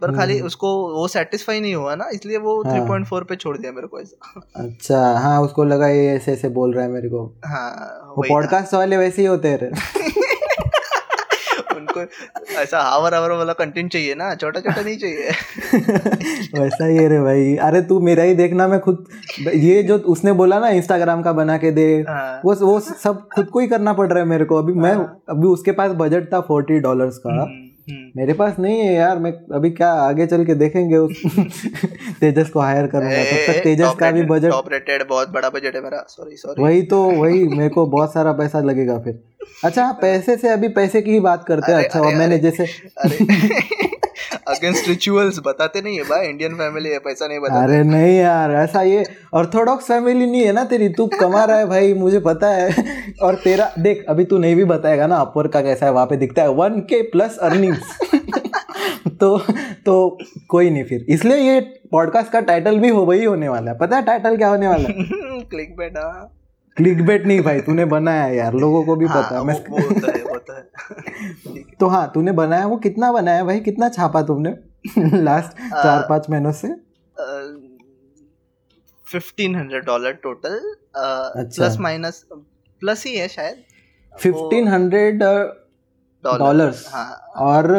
[0.00, 3.56] पर खाली हम्म। उसको वो सेटिस्फाई नहीं हुआ ना इसलिए वो हाँ। 3.4 पे छोड़
[3.56, 7.08] दिया मेरे को ऐसा अच्छा हाँ उसको लगा ये ऐसे ऐसे बोल रहा है मेरे
[7.08, 7.70] को हाँ
[8.08, 10.08] वो पॉडकास्ट वाले वैसे ही होते रहे
[11.76, 17.08] उनको ऐसा हावर हावर वाला कंटेंट चाहिए ना छोटा छोटा नहीं चाहिए वैसा ही है
[17.08, 19.04] रे भाई अरे तू मेरा ही देखना मैं खुद
[19.56, 23.46] ये जो उसने बोला ना इंस्टाग्राम का बना के दे हाँ। वो वो सब खुद
[23.46, 26.32] को ही करना पड़ रहा है मेरे को अभी मैं हाँ। अभी उसके पास बजट
[26.32, 27.69] था फोर्टी डॉलर्स का हम्म।
[28.16, 31.22] मेरे पास नहीं है यार मैं अभी क्या आगे चल के देखेंगे उस
[32.20, 35.74] तेजस को हायर करूँगा। तब तक तेजस का भी बजट टॉप रेटेड बहुत बड़ा बजट
[35.74, 39.20] है मेरा। सॉरी सॉरी वही तो वही मेरे को बहुत सारा पैसा लगेगा फिर।
[39.64, 42.34] अच्छा हाँ, पैसे से अभी पैसे की ही बात करते हैं। अच्छा अरे, और मैंने
[42.34, 42.64] अरे। जैसे
[42.98, 43.99] अरे।
[44.48, 48.52] अगेंस्ट रिचुअल्स बताते नहीं है भाई इंडियन फैमिली है पैसा नहीं बताते। अरे नहीं यार
[48.52, 49.04] ऐसा ये
[49.34, 52.84] ऑर्थोडॉक्स फैमिली नहीं है ना तेरी तू कमा रहा है भाई मुझे पता है।
[53.22, 56.16] और तेरा देख अभी तू नहीं भी बताएगा ना अपवर का कैसा है वहाँ पे
[56.16, 57.98] दिखता है वन के प्लस अर्निंग्स
[59.20, 59.38] तो
[59.86, 60.18] तो
[60.48, 61.60] कोई नहीं फिर। इसलिए ये
[61.92, 64.88] पॉडकास्ट का टाइटल भी हो वही होने वाला है। पता है टाइटल क्या होने वाला
[64.88, 65.04] है?
[65.50, 65.96] क्लिक बैट
[66.80, 69.76] क्लिक बेट नहीं भाई तूने बनाया यार लोगों को भी हाँ, पता है। मैं वो
[69.78, 73.60] होता है होता है। तो हाँ तूने बनाया वो कितना बनाया भाई?
[73.60, 74.54] कितना छापा तुमने?
[75.22, 76.68] लास्ट चार पाँच महीनों से?
[79.06, 80.60] Fifteen hundred dollar total.
[80.96, 82.24] Plus minus
[82.82, 83.62] plus ही है शायद।
[84.14, 85.22] फिफ्टीन हंड्रेड
[86.24, 87.74] डॉलर्स हाँ। और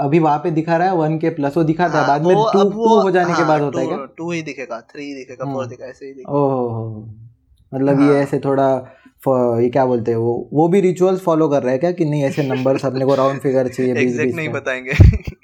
[0.00, 2.36] अभी वहाँ पे दिखा रहा है वन के प्लस वो दिखाता है हाँ, बाद में
[2.36, 3.96] टू टू हो जाने के हाँ, बाद होता है क्या?
[4.20, 7.25] two ही दिखेगा थ्री दिखेगा फोर हम्म। दिखेगा ऐसे ही दिखेगा। ओहो।
[7.74, 8.92] मतलब ये हाँ। ऐसे थोड़ा
[9.28, 12.24] ये क्या बोलते हैं वो वो भी रिचुअल्स फॉलो कर रहा है क्या कि नहीं
[12.24, 14.90] ऐसे नंबर्स अपने को राउंड फिगर चाहिए एग्जैक्ट बीस नहीं बताएँगे।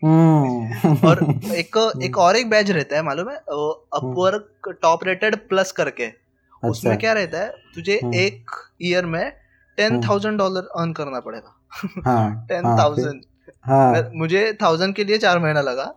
[0.04, 1.22] हम्म। और
[1.54, 3.36] एक एक और एक बैच रहता है मालूम है?
[3.36, 8.50] वो अपवर्क टॉप रेटेड प्लस करके। अच्छा। उसमें क्या रहता है तुझे हम्म। एक
[8.82, 9.32] ईयर में
[9.76, 11.56] टेन थाउज़ेंड डॉलर अर्न करना पड़ेगा।
[12.06, 13.20] हाँ टेन हाँ, थाउज़ेंड
[13.64, 15.94] हाँ। मुझे थाउज़ेंड के लिए चार महीना लगा।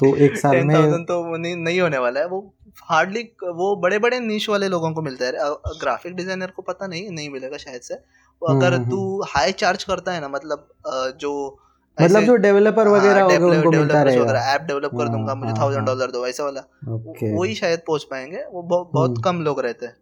[0.00, 3.22] तो एक साल में तो नहीं, नहीं होने वाला है वो हार्डली
[3.54, 5.32] वो बड़े बड़े नीच वाले लोगों को मिलता है।
[5.80, 9.84] ग्राफिक डिज़ाइनर को पता नहीं नहीं मिलेगा शायद से। वो अगर हम्म, तू हाई चार्ज
[9.84, 10.66] करता है ना मतलब
[11.20, 11.58] जो
[11.98, 15.58] मतलब जो डेवलपर हाँ, वगैरह हो उनको मिलता रहेगा। ऐप डेवलप कर दूँगा मुझे हाँ,
[15.58, 16.64] थाउज़ेंड हाँ। डॉलर दो ऐसा वाला।
[17.38, 19.96] वही शायद पहुँच पाएँगे वो बहुत हम्म। कम लोग रहते हैं।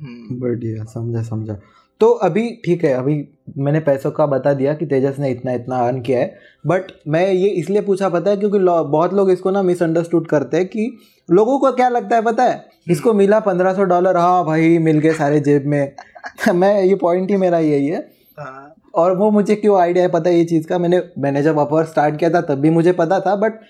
[0.00, 1.56] हम्म, बढ़िया समझा समझा।
[2.00, 3.14] तो अभी ठीक है अभी
[3.58, 7.32] मैंने पैसों का बता दिया कि तेजस ने इतना इतना अर्न किया है बट मैं
[7.32, 10.90] ये इसलिए पूछा पता है क्योंकि बहुत लोग इसको ना मिसअंडरस्टूड करते हैं कि
[11.28, 12.64] लोगों को क्या लगता है पता है?
[12.90, 15.92] इसको मिला पंद्रह सौ डॉलर हाँ भाई मिल गए सारे जेब में।
[16.54, 17.98] मैं ये पॉइंट ही मेरा यही है।
[18.38, 20.78] हाँ, और वो मुझे क्यों आइडिया है पता है ये चीज़ का?
[20.78, 23.60] मैंने मैंने जब अपवर स्टार्ट किया था तब भी मुझे पता था बट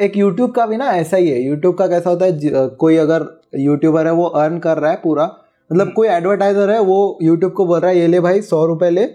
[0.00, 3.26] एक यूट्यूब का भी ना ऐसा ही है। यूट्यूब का कैसा होता है कोई अगर
[3.58, 5.26] यूट्यूबर है वो अर्न कर रहा है पूरा
[5.70, 8.90] मतलब कोई एडवर्टाइजर है वो यूट्यूब को बोल रहा है ये ले भाई सौ रुपये
[8.90, 9.06] ले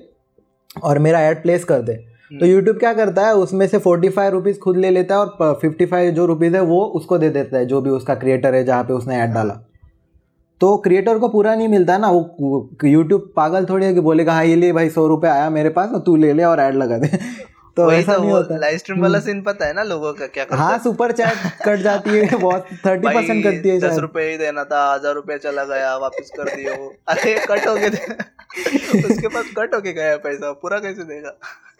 [0.84, 1.94] और मेरा एड प्लेस कर दे।
[2.32, 5.58] तो यूट्यूब क्या करता है उसमें से फोर्टी फाइव रुपीज़ खुद ले लेता है और
[5.62, 8.64] फिफ्टी फाइव जो रुपीज़ है वो उसको दे देता है जो भी उसका क्रिएटर है
[8.64, 9.54] जहाँ पे उसने ऐड डाला।
[10.62, 14.46] तो क्रिएटर को पूरा नहीं मिलता ना वो यूट्यूब पागल थोड़ी है कि बोलेगा हाँ
[14.46, 16.98] ये ले भाई सौ रुपये आया मेरे पास और तू ले ले और ऐड लगा
[16.98, 17.20] दे।
[17.78, 20.46] तो ऐसा तो नहीं होता लाइव स्ट्रीम वाला सीन पता है ना लोगों का क्या
[20.52, 24.64] हाँ सुपर चैट कट जाती है बहुत थर्टी परसेंट कटती है दस रुपए ही देना
[24.64, 26.74] था हज़ार रुपए चला गया वापस कर दियो।
[27.08, 27.90] अरे कट हो गए
[29.12, 31.36] उसके पास कट होके गया पैसा पूरा कैसे देगा?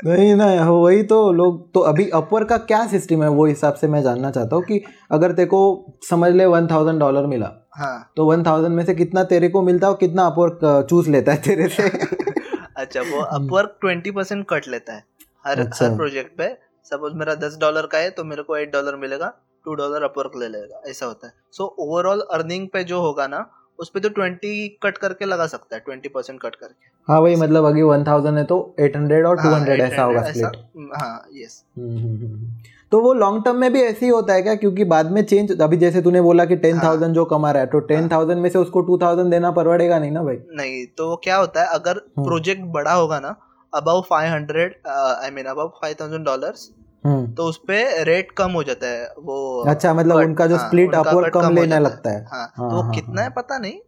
[0.06, 3.88] नहीं ना वही तो लोग तो अभी अपवर का क्या सिस्टम है वो हिसाब से
[3.88, 4.82] मैं जानना चाहता हूँ कि
[5.12, 5.62] अगर तेरे को
[6.10, 9.62] समझ ले वन थाउज़ेंड डॉलर मिला हाँ। तो वन थाउज़ेंड में से कितना तेरे को
[9.62, 11.84] मिलता है और कितना अपवर चूज़ लेता है तेरे से?
[12.78, 15.04] अच्छा वो अपवर्क ट्वेंटी परसेंट कट लेता है।
[15.46, 16.50] हर अच्छा। हर प्रोजेक्ट पे
[16.86, 19.34] सपोज़ मेरा दस डॉलर का है तो मेरे को एट डॉलर मिलेगा
[19.66, 23.46] टू डॉलर अपवर्क ले लेगा ऐसा होता है। सो ओवरऑल अर्निंग पे जो होगा ना
[23.80, 27.36] उस पे तो ट्वेंटी कट करके लगा सकता है ट्वेंटी परसेंट कट करके। हाँ वही
[27.36, 30.56] मतलब अभी वन थाउज़ेंड है तो एट हंड्रेड और टू हाँ, हंड्रेड ऐसा होगा स्प्लिट
[30.96, 31.64] हाँ यस
[32.92, 34.56] तो वो लॉन्ग टर्म में भी ऐसे ही होता है क्या?
[34.56, 37.70] क्योंकि बाद में चेंज अभी जैसे तूने बोला कि टेन थाउज़ेंड जो कमा रहा है
[37.70, 40.38] तो टेन थाउज़ेंड में से उसको टू थाउज़ेंड देना पड़ेगा नहीं ना भाई?
[40.56, 43.36] नहीं तो क्या होता है अगर हम्म। प्रोजेक्ट बड़ा होगा ना
[43.74, 46.54] about five hundred I mean about five thousand dollar
[47.06, 50.56] हम्म तो उस पे रेट कम हो जाता है वो अच्छा मतलब cut, उनका जो
[50.56, 52.92] हाँ, स्प्लिट उनका अपवर्ड कम कम हो लेने है। लगता है हाँ हाँ, तो हाँ,
[52.94, 53.80] कितना हाँ। है पता नहीं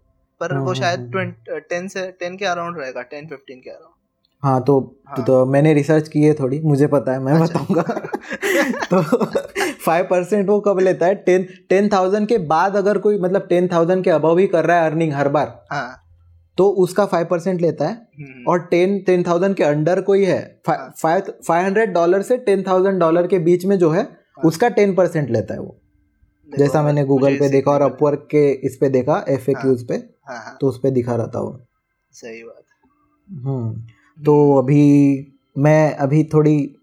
[0.41, 3.69] पर हम्म, वो हम्म, शायद हम्म। टेन से टेन के अराउंड रहेगा टेन फिफ्टीन के
[3.69, 3.91] अराउंड
[4.43, 7.59] हाँ तो तो, हाँ। तो मैंने रिसर्च की है थोड़ी मुझे पता है मैं अच्छा।
[7.59, 7.81] बताऊँगा
[8.89, 9.25] तो
[9.86, 13.67] फाइव परसेंट वो कब लेता है टेन टेन थाउज़ेंड के बाद अगर कोई मतलब टेन
[13.67, 16.03] थाउज़ेंड के अबव ही कर रहा है अर्निंग हर बार हाँ
[16.58, 20.62] तो उसका फाइव परसेंट लेता है। हम्म, और टेन टेन थाउज़ेंड के अंडर कोई है
[20.68, 24.43] हाँ। फाइव फाइव हंड्रेड डॉलर से टेन थाउज़ेंड डॉलर के बीच में जो है हाँ।
[24.45, 25.78] उसका टेन परसेंट लेता है वो।
[26.51, 29.95] जैसा मैंने गूगल पे देखा और अपवर्क के इस पे देखा एफ़ पे
[30.28, 31.60] हाँ हाँ। तो उस पे दिखा रहा था वो।
[32.12, 32.64] सही बात।
[33.30, 34.84] हम्म। तो अभी
[35.58, 36.76] मैं अभी थोड़ी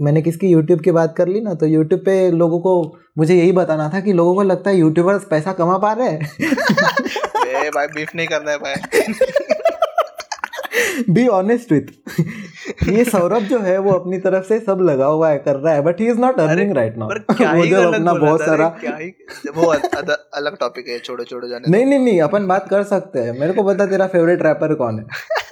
[0.00, 3.52] मैंने किसकी यूट्यूब की बात कर ली ना तो यूट्यूब पे लोगों को मुझे यही
[3.52, 6.20] बताना था कि लोगों को लगता है यूट्यूबर्स पैसा कमा पा रहे हैं।
[7.46, 8.74] ए भाई बीफ नहीं करना है भाई।
[11.10, 11.82] बी ऑनेस्ट विथ
[12.88, 15.82] ये सौरभ जो है वो अपनी तरफ़ से सब लगा हुआ है कर रहा है
[15.82, 17.08] but he is not earning right now
[17.56, 19.08] वो जो अपना बहुत सारा क्या ही
[19.56, 19.66] वो
[20.34, 23.52] अलग टॉपिक है छोड़ो छोड़ो जाने नहीं नहीं नहीं अपन बात कर सकते हैं। मेरे
[23.52, 25.04] को पता तेरा फेवरेट रैपर कौन है।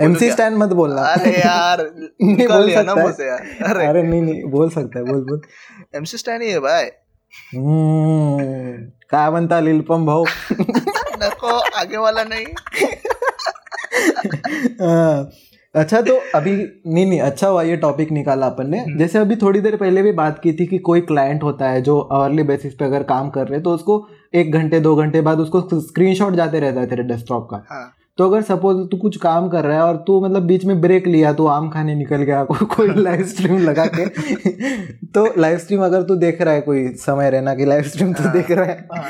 [0.00, 0.30] एमसी?
[0.30, 1.80] स्टैंड मत बोलना। अरे यार
[2.22, 5.40] नहीं बोल लिया ना मुझसे यार। अरे। अरे नहीं नहीं बोल सकता है बोल बोल।
[5.96, 6.84] एमसी स्टैन ही है भाई।
[7.56, 8.76] हम्म,
[9.10, 10.24] काय म्हणता लिलपम भाऊ?
[11.22, 12.46] नको आगे वाला नहीं।
[14.80, 15.30] हाँ,
[15.74, 16.52] अच्छा तो अभी
[16.86, 20.02] नहीं नहीं अच्छा हुआ ये टॉपिक निकाला अपन ने। हम्म। जैसे अभी थोड़ी देर पहले
[20.02, 23.30] भी बात की थी कि कोई क्लाइंट होता है जो अवर्ली बेसिस पे अगर काम
[23.30, 26.86] कर रहे हैं तो उसको एक घंटे दो घंटे बाद उसको स्क्रीनशॉट जाते रहता है
[26.86, 30.24] तेरे डेस्कटॉप का। हाँ। तो अगर सपोज़ तू कुछ काम कर रहा है और तू
[30.24, 33.86] मतलब बीच में ब्रेक लिया तो आम खाने निकल गया को, कोई लाइव स्ट्रीम लगा
[33.86, 34.06] के
[35.06, 38.22] तो लाइव स्ट्रीम अगर तू देख रहा है कोई समय रहना कि लाइव स्ट्रीम तू
[38.22, 39.04] हाँ। देख रहा है हाँ।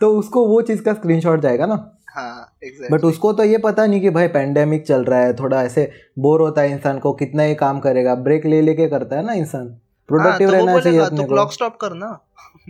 [0.00, 3.86] तो उसको वो चीज़ का स्क्रीनशॉट जाएगा ना। हाँ बट एग्जैक्टली उसको तो ये पता
[3.86, 7.42] नहीं कि भाई पेंडेमिक चल रहा है थोड़ा ऐसे बोर होता है इंसान को कितना
[7.42, 9.66] ही काम करेगा ब्रेक ले लेके करता है ना इंसान।
[10.08, 12.20] प्रोडक्टिव तो रहना चाहिए अपने तू को। क्लॉक स्टॉप करना।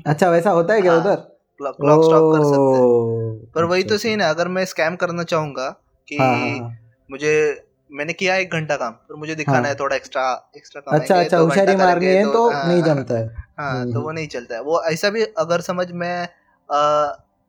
[0.07, 1.38] अच्छा वैसा होता है क्या हाँ, उधर?
[1.61, 5.23] क्लॉक स्टॉप कर सकते हैं। पर वही अच्छा, तो सीन है अगर मैं स्कैम करना
[5.23, 5.69] चाहूँगा
[6.09, 6.79] कि हाँ, हाँ, हाँ।
[7.11, 10.25] मुझे मैंने किया एक घंटा काम पर मुझे दिखाना हाँ। है थोड़ा एक्स्ट्रा
[10.57, 13.27] एक्स्ट्रा काम अच्छा अच्छा होशियारी मारनी है तो नहीं जमता है।
[13.59, 16.29] हाँ हम्म, तो वो नहीं चलता है। वो ऐसा भी अगर समझ मैं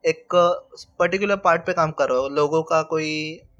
[0.04, 0.34] एक
[0.98, 3.10] पर्टिकुलर पार्ट पे काम कर रहा हूँ लोगों का कोई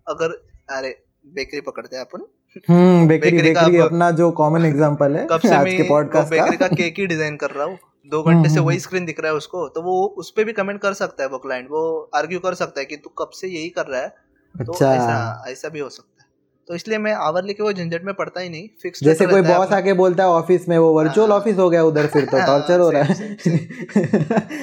[0.08, 0.30] अगर
[0.70, 0.94] अरे
[1.34, 2.26] बेकरी पकड़ते हैं अपन।
[2.68, 6.30] हम्म बेकरी बेकरी का बेकरी अपना जो कॉमन एग्जांपल है कब से आज के पॉडकास्ट
[6.30, 8.76] बेकरी का। का केक ही डिज़ाइन कर रहा हूँ। दो हम्म, घंटे से हम्म, वही
[8.76, 11.28] हम्म। स्क्रीन दिख रहा है उसको तो वो उस पर भी कमेंट कर सकता है
[11.28, 14.06] वो क्लाइंट वो आर्ग्यू कर सकता है कि तू कब से यही कर रहा है
[14.06, 16.28] अच्छा। तो अच्छा ऐसा ऐसा भी हो सकता है
[16.68, 19.72] तो इसलिए मैं आवरली के वो झंझट में पड़ता ही नहीं फिक्स जैसे कोई बॉस
[19.72, 22.46] आके बोलता है ऑफ़िस में वो वर्चुअल हाँ। ऑफ़िस हो गया उधर फिर तो हाँ,
[22.46, 23.14] टॉर्चर हो रहा है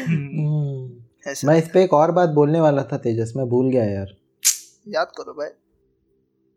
[0.06, 4.16] हम्म। मैं इस पे एक और बात बोलने वाला था तेजस मैं भूल गया यार
[4.88, 5.50] याद करो भाई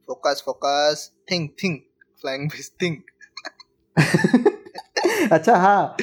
[0.09, 1.83] focus focus think think
[2.23, 2.51] flying
[2.83, 4.57] think
[5.33, 5.97] अच्छा हाँ।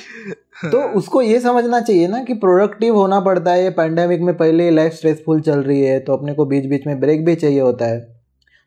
[0.72, 4.72] तो उसको ये समझना चाहिए ना कि प्रोडक्टिव होना पड़ता है ये पैंडेमिक में पहले
[4.72, 7.86] लाइफ स्ट्रेसफुल चल रही है तो अपने को बीच बीच में ब्रेक भी चाहिए होता
[7.86, 8.00] है।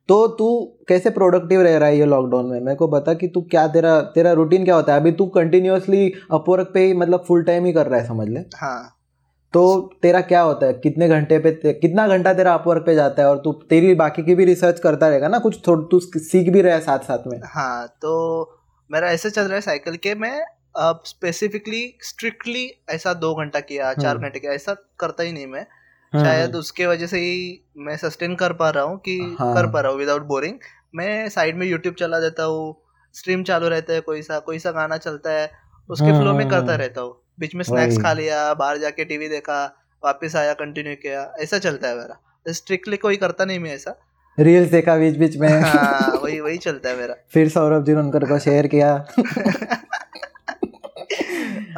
[0.09, 2.61] तो तू कैसे प्रोडक्टिव रह रहा है ये लॉकडाउन में?
[2.61, 5.01] मेरे को बता कि तू क्या तेरा तेरा रूटीन क्या होता है?
[5.01, 8.41] अभी तू कंटिन्यूसली अपवर्क पे ही मतलब फुल टाइम ही कर रहा है समझ ले।
[8.41, 8.97] हाँ।
[9.53, 10.73] तो तेरा क्या होता है?
[10.73, 14.23] कितने घंटे पे ते, कितना घंटा तेरा अपवर्क पे जाता है और तू तेरी बाकी
[14.23, 17.27] की भी रिसर्च करता रहेगा ना कुछ थोड़ा तू सीख भी रहा है साथ साथ
[17.27, 18.43] में। हाँ तो
[18.91, 20.41] मेरा ऐसे चल रहा है साइकिल के मैं
[20.77, 25.47] अब स्पेसिफिकली स्ट्रिक्टली ऐसा दो घंटा किया चार हम्म। घंटे किया ऐसा करता ही नहीं
[25.47, 25.67] मैं।
[26.13, 29.71] हम्म, शायद उसके वजह से ही मैं सस्टेन कर पा रहा हूँ कि हाँ। कर
[29.71, 30.59] पा रहा हूँ विदाउट बोरिंग
[30.95, 32.83] मैं साइड में यूट्यूब चला देता हूँ
[33.15, 35.51] स्ट्रीम चालू रहता है कोई सा कोई सा गाना चलता है
[35.89, 39.29] उसके फ्लो में करता हम्म। रहता हूँ। बीच में स्नैक्स खा लिया बाहर जाके टीवी
[39.29, 39.65] देखा
[40.03, 43.99] वापस आया कंटिन्यू किया ऐसा चलता है मेरा। स्ट्रिक्टली कोई करता नहीं मैं ऐसा।
[44.39, 47.99] रील्स देखा बीच बीच में। हाँ वही वही चलता है मेरा। फिर सौरभ जी ने
[48.01, 49.07] उनकर को शेयर किया।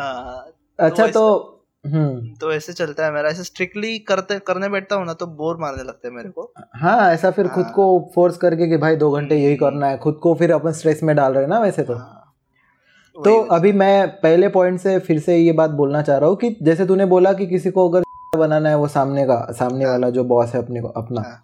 [0.00, 0.46] हाँ
[0.80, 1.48] अच्छा ऐसा- तो
[1.86, 5.56] हम्म। तो ऐसे चलता है मेरा। ऐसे स्ट्रिक्टली करते करने बैठता हूँ ना तो बोर
[5.56, 8.96] मारने लगता है मेरे को। हाँ ऐसा फिर खुद हाँ। को फोर्स करके कि भाई
[8.96, 11.58] दो घंटे यही करना है। खुद को फिर अपन स्ट्रेस में डाल रहे हैं ना
[11.60, 12.34] वैसे तो। हाँ,
[13.14, 16.56] तो अभी मैं पहले पॉइंट से फिर से ये बात बोलना चाह रहा हूँ कि
[16.62, 18.02] जैसे तूने बोला कि किसी को अगर
[18.38, 21.42] बनाना है वो सामने का सामने हाँ। वाला जो बॉस है अपने को अपना। हाँ।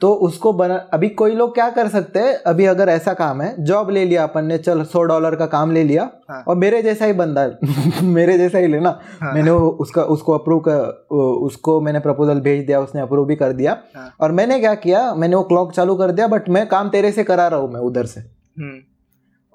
[0.00, 3.54] तो उसको बना अभी कोई लोग क्या कर सकते हैं अभी अगर ऐसा काम है
[3.64, 6.82] जॉब ले लिया अपन ने चल सौ डॉलर का काम ले लिया हाँ। और मेरे
[6.82, 7.46] जैसा ही बंदा
[8.08, 12.80] मेरे जैसा ही लेना हाँ। मैंने उसका उसको अप्रूव कर उसको मैंने प्रपोजल भेज दिया
[12.80, 16.12] उसने अप्रूव भी कर दिया हाँ। और मैंने क्या किया मैंने वो क्लॉक चालू कर
[16.12, 18.80] दिया बट मैं काम तेरे से करा रहा हूँ मैं उधर से हम्म,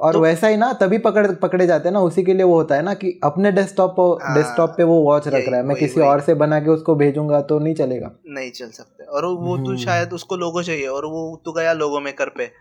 [0.04, 2.54] और तो- वैसा ही ना तभी पकड़ पकड़े जाते हैं ना उसी के लिए वो
[2.54, 5.78] होता है ना कि अपने डेस्कटॉप हाँ, डेस्कटॉप पे वो वॉच रख रहा है। मैं
[5.78, 9.58] किसी और से बना के उसको भेजूँगा तो नहीं चलेगा। नहीं चल सकते। और वो
[9.58, 12.52] तू हम्म। शायद उसको लोगो चाहिए और वो तू गया लोगो मेकर पे।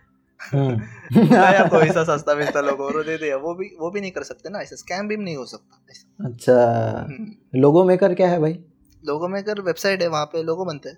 [0.53, 0.77] हम्म।
[1.69, 4.49] कोई सा सस्ता मिलता लोगो और दे दिया। वो भी वो भी नहीं कर सकते
[4.49, 5.81] ना ऐसा स्कैम भी नहीं हो सकता
[6.25, 7.07] अच्छा।
[7.55, 8.59] लोगो मेकर क्या है भाई?
[9.05, 10.97] लोगो मेकर वेबसाइट है वहाँ पे लोगो बनते हैं।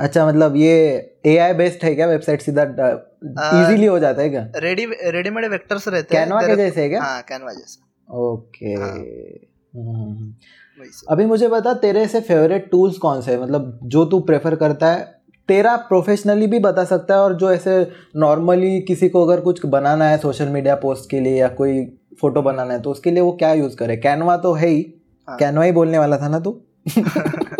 [0.00, 0.74] अच्छा मतलब ये
[1.26, 2.62] ए आई बेस्ड है क्या वेबसाइट सीधा
[3.62, 4.48] इजीली हो जाता है क्या?
[4.56, 7.02] रेडी रेडीमेड वेक्टर्स रहते हैं कैनवा के जैसे है क्या?
[7.02, 7.86] हाँ कैनवा जैसा।
[8.18, 10.34] ओके हाँ।
[11.08, 13.42] अभी मुझे बता तेरे से फेवरेट टूल्स कौन से है?
[13.42, 17.90] मतलब जो तू प्रेफर करता है तेरा प्रोफेशनली भी बता सकता है और जो ऐसे
[18.16, 21.84] नॉर्मली किसी को अगर कुछ बनाना है सोशल मीडिया पोस्ट के लिए या कोई
[22.20, 23.96] फ़ोटो बनाना है तो उसके लिए वो क्या यूज़ करे?
[23.96, 24.82] कैनवा तो है ही।
[25.28, 26.60] कैनवा हाँ। ही बोलने वाला था ना तू?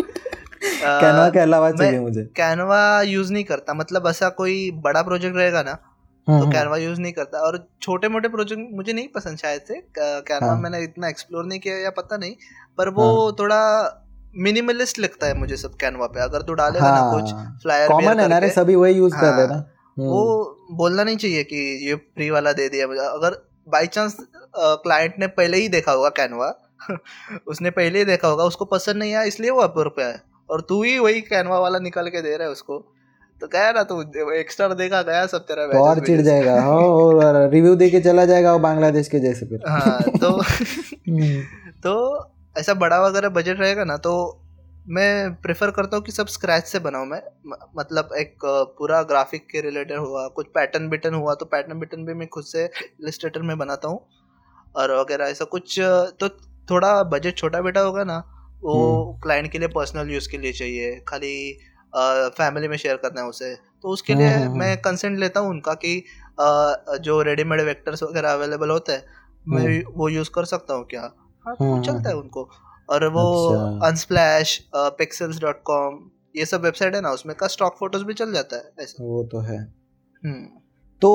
[0.81, 5.61] कैनवा के अलावा चाहिए मुझे कैनवा यूज़ नहीं करता मतलब ऐसा कोई बड़ा प्रोजेक्ट रहेगा
[5.63, 5.77] ना
[6.27, 9.61] हम्म, तो कैनवा हम्म। यूज़ नहीं करता और छोटे मोटे प्रोजेक्ट मुझे नहीं पसंद शायद
[9.61, 10.59] से कैनवा हाँ.
[10.59, 12.35] मैंने इतना एक्सप्लोर नहीं किया या पता नहीं
[12.77, 13.35] पर वो हाँ.
[13.39, 13.59] थोड़ा
[14.37, 18.19] मिनिमलिस्ट लगता है मुझे सब कैनवा पे अगर तू डालेगा हाँ, ना कुछ फ्लायर कॉमन
[18.19, 19.65] है ना सभी वही यूज़ हाँ, कर रहे ना
[19.97, 24.17] वो हम्म। बोलना नहीं चाहिए कि ये फ्री वाला दे दिया मुझे अगर बाई चांस
[24.55, 26.53] क्लाइंट ने पहले ही देखा होगा कैनवा
[27.47, 30.61] उसने पहले ही देखा होगा उसको पसंद नहीं आया इसलिए वो अपर पे है और
[30.61, 32.77] तू ही वही कैनवा वाला निकाल के दे रहा है उसको।
[33.41, 34.01] तो गया ना तू
[34.33, 38.25] एक्स्ट्रा देखा गया सब तेरा तो और चिढ़ जाएगा। हाँ और रिव्यू दे के चला
[38.25, 41.41] जाएगा वो बांग्लादेश के जैसे फिर। हाँ तो हम्म।
[41.83, 41.93] तो
[42.55, 44.13] ऐसा बड़ा वगैरह बजट रहेगा ना तो
[44.89, 47.21] मैं प्रेफर करता हूँ कि सब स्क्रैच से बनाऊँ मैं।
[47.77, 48.45] मतलब एक
[48.77, 52.43] पूरा ग्राफिक के रिलेटेड हुआ कुछ पैटर्न बिटन हुआ तो पैटर्न बिटन भी मैं खुद
[52.43, 53.99] से इलिस्ट्रेटर में बनाता हूँ।
[54.75, 55.79] और वगैरह ऐसा कुछ
[56.19, 56.29] तो
[56.69, 58.23] थोड़ा बजट छोटा बेटा होगा ना
[58.63, 61.35] वो क्लाइंट हम्म। के लिए पर्सनल यूज़ के लिए चाहिए खाली
[61.93, 65.49] फैमिली में शेयर करना है उसे। तो उसके लिए हम्म, हम्म, मैं कंसेंट लेता हूँ
[65.49, 66.03] उनका कि
[67.01, 69.03] जो रेडीमेड वेक्टर्स वगैरह अवेलेबल होते हैं
[69.45, 71.01] मैं वो यूज़ कर सकता हूँ क्या?
[71.45, 72.49] हाँ तो चलता है उनको।
[72.89, 73.25] और वो
[73.85, 75.99] अनस्प्लैश पिक्सल्स डॉट कॉम
[76.35, 79.23] ये सब वेबसाइट है ना उसमें का स्टॉक फ़ोटोज़ भी चल जाता है ऐसा। वो
[79.23, 79.63] तो है।
[81.01, 81.11] तो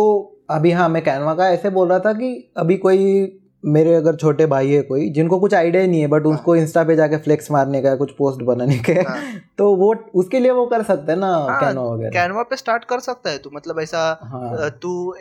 [0.51, 3.27] अभी हाँ मैं कैनवा का ऐसे बोल रहा था कि अभी कोई
[3.65, 6.85] मेरे अगर छोटे भाई है कोई जिनको कुछ आइडिया नहीं है बट हाँ। उसको इंस्टा
[6.85, 10.67] पे जाके फ्लेक्स मारने का कुछ पोस्ट बनाने का हाँ। तो वो उसके लिए वो
[10.67, 13.81] कर सकते हैं ना हाँ, कैनवा वगैरह कैनवा पे स्टार्ट कर सकता है तू मतलब
[13.81, 15.15] ऐसा हाँ। तू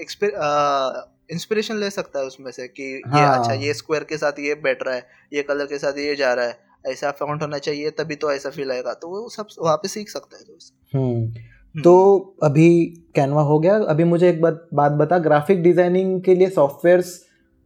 [1.31, 4.55] इंस्पिरेशन ले सकता है उसमें से कि हाँ। ये अच्छा ये स्क्वायर के साथ ये
[4.55, 7.89] बैठ रहा है ये कलर के साथ ये जा रहा है ऐसा फॉन्ट होना चाहिए
[7.89, 12.37] तभी तो ऐसा फील आएगा तो वो सब वहाँ पे सीख सकता है तो। तो
[12.43, 17.24] अभी कैनवा हो गया अभी मुझे एक बात बात बता ग्राफिक डिज़ाइनिंग के लिए सॉफ्टवेयर्स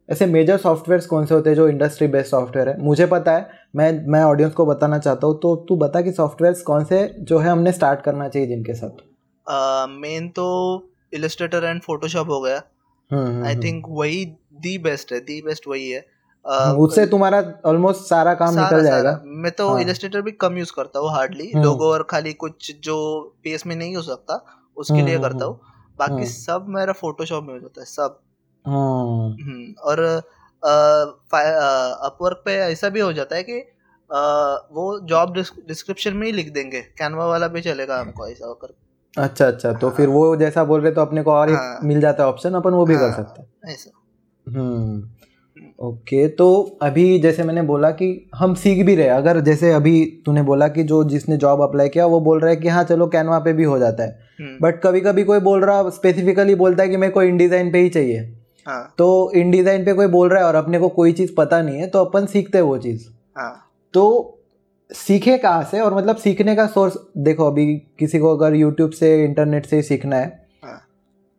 [0.10, 2.82] ऐसे मेजर सॉफ्टवेयर कौन से होते हैं जो इंडस्ट्री बेस्ड सॉफ्टवेयर है?
[2.82, 6.54] मुझे पता है मैं मैं ऑडियंस को बताना चाहता हूँ तो तू बता कि सॉफ्टवेयर
[6.68, 8.90] कौन से जो है हमने स्टार्ट करना चाहिए जिनके साथ?
[9.90, 14.00] मेन uh, तो इलस्ट्रेटर एंड फोटोशॉप हो गया। I hmm, think hmm, hmm.
[14.00, 14.26] वही
[14.62, 16.06] दी बेस्ट है दी बेस्ट वही है।
[16.46, 19.82] uh, उससे तुम्हारा ऑलमोस्ट सारा काम सारा, निकल जाएगा। मैं तो हाँ.
[19.82, 22.98] इलस्ट्रेटर भी कम यूज़ करता हूँ हार्डली लोगो और खाली कुछ जो
[23.44, 24.46] पेस में नहीं हो सकता
[24.78, 25.60] उसके लिए करता हूँ।
[26.00, 28.20] बाकी सब मेरा फोटोशॉप में हो जाता है सब।
[28.66, 30.00] और
[32.04, 33.60] अपवर्क पे ऐसा भी हो जाता है कि
[34.10, 34.20] आ,
[34.72, 38.74] वो जॉब डिस्क्रिप्शन में ही लिख देंगे कैनवा वाला भी चलेगा हमको ऐसा होकर।
[39.14, 42.00] अच्छा अच्छा तो हाँ। फिर वो जैसा बोल रहे तो अपने को और हाँ, मिल
[42.02, 43.92] जाता है ऑप्शन अपन वो भी हाँ, कर सकते हैं। ऐसा।
[44.48, 45.10] हम्म
[45.80, 50.42] ओके तो अभी जैसे मैंने बोला कि हम सीख भी रहे अगर जैसे अभी तूने
[50.42, 53.40] बोला कि जो जिसने जॉब अप्लाई किया वो बोल रहा है कि हाँ चलो कैनवा
[53.40, 54.10] पे भी हो जाता है।
[54.42, 57.72] But hmm. कभी कभी कोई बोल रहा स्पेसिफिकली बोलता है कि मेरे को इन डिज़ाइन
[57.72, 58.22] पे ही चाहिए।
[58.70, 58.94] हाँ.
[58.98, 61.78] तो इन डिज़ाइन पे कोई बोल रहा है और अपने को कोई चीज़ पता नहीं
[61.78, 63.08] है तो अपन सीखते हैं वो चीज़
[63.38, 63.54] हाँ.
[63.94, 64.36] तो
[64.90, 67.66] सीखे कहाँ से और मतलब सीखने का सोर्स देखो अभी
[68.00, 70.28] किसी को अगर यूट्यूब से इंटरनेट से सीखना है
[70.64, 70.80] हाँ.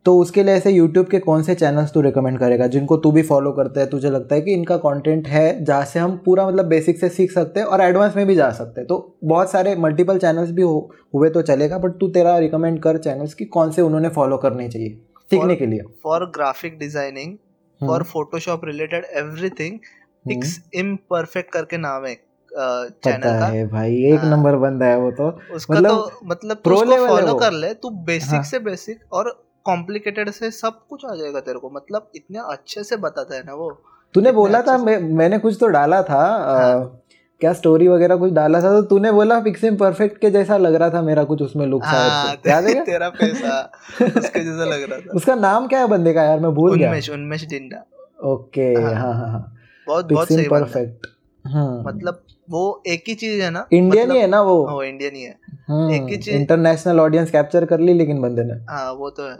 [0.05, 3.21] तो उसके लिए ऐसे यूट्यूब के कौन से चैनल्स तू रिकमेंड करेगा जिनको तू भी
[3.21, 6.65] फॉलो करता है तुझे लगता है कि इनका कंटेंट है जहाँ से हम पूरा मतलब
[6.65, 9.75] बेसिक से सीख सकते हैं और एडवांस में भी जा सकते हैं तो बहुत सारे
[9.75, 13.71] मल्टीपल चैनल्स भी हो हुए तो चलेगा बट तू तेरा रिकमेंड कर चैनल्स की कौन
[13.71, 14.99] से उन्होंने फॉलो करने चाहिए
[15.31, 17.37] सीखने के लिए। For graphic designing
[17.81, 19.79] for Photoshop related everything
[20.25, 22.15] pix imperfect करके नाम है
[22.51, 26.57] चैनल का। है भाई एक हाँ, नंबर। बंदा है वो तो। उसका मतलब तो मतलब
[26.63, 28.43] प्रो लेवल फॉलो कर ले तू बेसिक हाँ.
[28.43, 29.29] से बेसिक और
[29.65, 33.53] कॉम्प्लिकेटेड से सब कुछ आ जाएगा तेरे को। मतलब इतने अच्छे से बताता है ना
[33.53, 33.69] वो।
[34.15, 37.00] तूने बोला था मैं, मैंने कुछ तो डाला था हाँ.
[37.41, 38.71] क्या स्टोरी वगैरह कुछ डाला था?
[38.71, 42.33] तो तूने बोला पिक्सिम परफेक्ट के जैसा लग रहा था मेरा कुछ उसमें लुक हाँ,
[42.47, 43.59] याद है तेरा पैसा
[44.01, 46.39] उसके जैसा लग रहा था। उसका नाम क्या है बंदे का यार?
[46.39, 47.83] मैं भूल गया। उन्मेश उन्मेश डिंडा
[48.23, 49.55] ओके हाँ। हाँ हाँ, हाँ।
[49.87, 51.07] बहुत बहुत सही परफेक्ट
[51.45, 53.65] हाँ। मतलब वो एक ही चीज़ है ना?
[53.73, 54.55] इंडियन मतलब, ही है ना वो?
[54.69, 58.53] वो इंडियन ही है। एक ही चीज़। इंटरनेशनल ऑडियंस कैप्चर कर ली लेकिन बंदे ने।
[58.69, 59.37] हाँ वो तो है।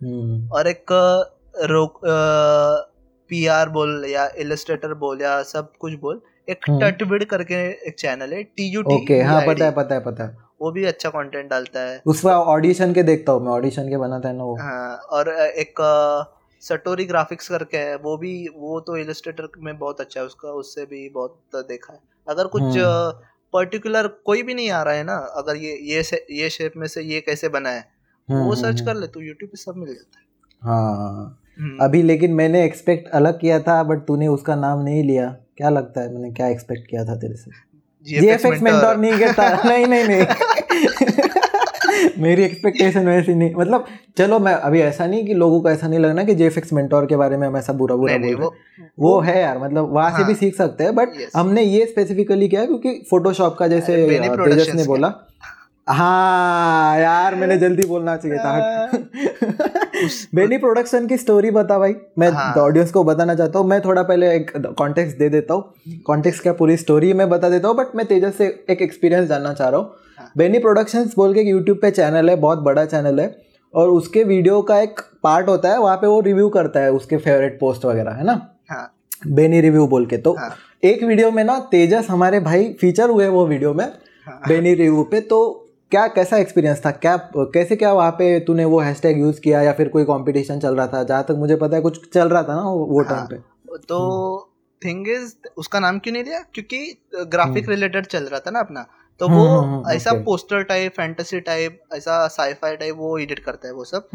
[0.00, 0.92] हम्म। और एक
[1.64, 2.00] रोक
[3.30, 6.20] पीआर बोल या इलस्ट्रेटर बोल या सब कुछ बोल।
[6.50, 7.54] एक हम्म। करके
[7.88, 10.84] एक चैनल है टी यू ओके हाँ पता है पता है पता है। वो भी
[10.84, 14.44] अच्छा कंटेंट डालता है। उसका ऑडिशन के देखता हूँ मैं ऑडिशन के बनाता है ना
[14.44, 15.80] वो। हाँ और एक
[16.62, 20.84] सटोरी ग्राफिक्स करके है वो भी वो तो इलस्ट्रेटर में बहुत अच्छा है उसका उससे
[20.84, 22.62] भी बहुत देखा है। अगर कुछ
[23.54, 26.72] पर्टिकुलर हम्म। कोई भी नहीं आ रहा है ना अगर ये ये से, ये शेप
[26.76, 27.88] में से ये कैसे बना है
[28.28, 30.24] वो सर्च हम्म, कर ले तो यूट्यूब पे सब मिल जाता है।
[30.62, 31.36] हाँ
[31.82, 35.28] अभी लेकिन मैंने एक्सपेक्ट अलग किया था बट तूने उसका नाम नहीं लिया।
[35.60, 37.50] क्या लगता है मैंने क्या एक्सपेक्ट किया था तेरे से?
[38.06, 40.26] जीएफएक्स मेंटोर नहीं कहता नहीं नहीं नहीं।
[42.18, 43.84] मेरी एक्सपेक्टेशन वैसी नहीं। मतलब
[44.18, 47.16] चलो मैं अभी ऐसा नहीं कि लोगों को ऐसा नहीं लगना कि जेफएक्स मेंटोर के
[47.16, 48.54] बारे में हम ऐसा बुरा बुरा बोल रहे वो,
[48.98, 51.86] वो है यार मतलब वहाँ हाँ, से भी हाँ। सीख सकते हैं बट हमने ये
[51.86, 55.08] स्पेसिफिकली किया क्योंकि फोटोशॉप का जैसे तेजस ने बोला
[55.90, 58.86] हाँ यार मैंने जल्दी बोलना चाहिए था
[60.34, 62.52] बेनी प्रोडक्शन की स्टोरी बता भाई मैं हाँ.
[62.54, 66.52] ऑडियंस को बताना चाहता हूँ मैं थोड़ा पहले एक कॉन्टेक्स्ट दे देता हूँ कॉन्टेक्स्ट क्या
[66.52, 69.80] पूरी स्टोरी मैं बता देता हूँ बट मैं तेजस से एक एक्सपीरियंस जानना चाह रहा
[69.80, 70.30] हूँ हाँ.
[70.36, 73.34] बेनी प्रोडक्शंस बोल के यूट्यूब पे चैनल है बहुत बड़ा चैनल है
[73.74, 77.16] और उसके वीडियो का एक पार्ट होता है वहाँ पे वो रिव्यू करता है उसके
[77.16, 78.90] फेवरेट पोस्ट वगैरह है ना हाँ.
[79.28, 80.54] बेनी रिव्यू बोल के तो हाँ.
[80.82, 84.40] एक वीडियो में ना तेजस हमारे भाई फीचर हुए वो वीडियो में हाँ.
[84.48, 85.59] बेनी रिव्यू पे तो
[85.90, 86.90] क्या कैसा एक्सपीरियंस था?
[86.90, 90.76] क्या कैसे क्या वहाँ पे तूने वो हैशटैग यूज़ किया या फिर कोई कंपटीशन चल
[90.76, 91.02] रहा था?
[91.02, 94.46] जहाँ तक मुझे पता है कुछ चल रहा था ना वो टाइम हाँ, पे। तो
[94.82, 96.40] थिंग इज़ उसका नाम क्यों नहीं लिया?
[96.54, 98.86] क्योंकि ग्राफिक रिलेटेड हम्म। चल रहा था ना अपना।
[99.20, 103.68] तो हम्म, वो हम्म, ऐसा पोस्टर टाइप फैंटेसी टाइप ऐसा साईफाई टाइप वो एडिट करता
[103.68, 104.08] है वो सब।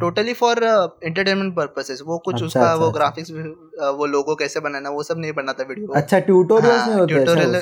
[0.00, 0.64] टोटली फॉर
[1.04, 5.02] एंटरटेनमेंट पर्पसेस वो कुछ अच्छा, उसका अच्छा, वो ग्राफिक्स अच्छा। वो लोगो कैसे बनाना वो
[5.02, 7.60] सब नहीं बनाता वीडियो अच्छा ट्यूटोरियल्स हाँ, होते ट्यूटोरियल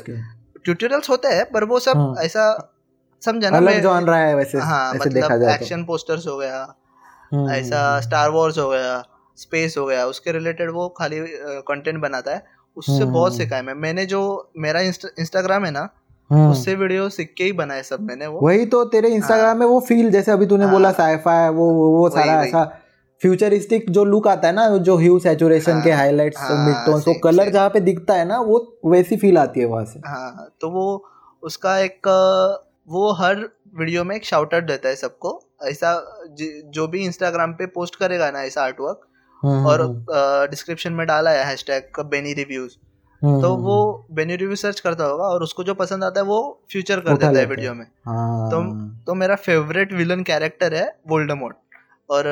[0.64, 2.48] ट्यूटोरियल्स होते हैं पर वो सब ऐसा
[3.22, 6.26] समझा ना अलग जॉन रहा है वैसे हाँ ऐसे मतलब देखा जाए एक्शन तो। पोस्टर्स
[6.26, 6.60] हो गया
[7.32, 9.02] हम्म, ऐसा स्टार हम्म, वॉर्स हम्म। हो गया
[9.38, 11.20] स्पेस हो गया उसके रिलेटेड वो खाली
[11.68, 12.42] कंटेंट बनाता है।
[12.76, 14.20] उससे बहुत सीखा है मैं। मैंने जो
[14.58, 15.88] मेरा इंस्टाग्राम है ना
[16.50, 19.66] उससे वीडियो सीख के ही बनाए सब मैंने वो। वही तो तेरे इंस्टाग्राम हाँ, में
[19.66, 22.64] वो फील जैसे अभी तूने हाँ, बोला साइफाई वो वो सारा ऐसा
[23.20, 27.00] फ्यूचरिस्टिक जो लुक आता है ना जो ह्यू सैचुरेशन हाँ, के हाइलाइट्स हाँ, मिड टोन
[27.06, 30.48] वो कलर जहाँ पे दिखता है ना वो वैसी फील आती है वहाँ से। हाँ
[30.60, 30.84] तो वो
[31.42, 32.08] उसका एक
[32.88, 33.36] वो हर
[33.78, 35.30] वीडियो में एक शाउट आउट देता है सबको।
[35.62, 35.92] ऐसा
[36.74, 39.00] जो भी इंस्टाग्राम पे पोस्ट करेगा ना ऐसा आर्ट वर्क
[39.42, 42.76] हम्म, और डिस्क्रिप्शन हम्म। में डाला है हैशटैग बेनी रिव्यूज़
[43.22, 43.76] तो वो
[44.12, 46.38] बेनी रिव्यू सर्च करता होगा और उसको जो पसंद आता है वो
[46.72, 48.60] फ्यूचर कर देता है वीडियो में। हाँ। तो
[49.06, 51.56] तो मेरा फेवरेट विलन कैरेक्टर है वोल्डेमोट
[52.08, 52.24] और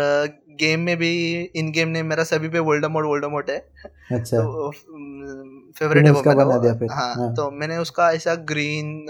[0.61, 1.13] गेम में भी
[1.57, 3.59] इन गेम ने मेरा सभी पे वोल्डेमोट वोल्डेमोट है।
[4.13, 4.71] अच्छा। तो
[5.79, 9.07] फेवरेट है वो मैंने हाँ, हाँ। तो मैंने उसका ऐसा ग्रीन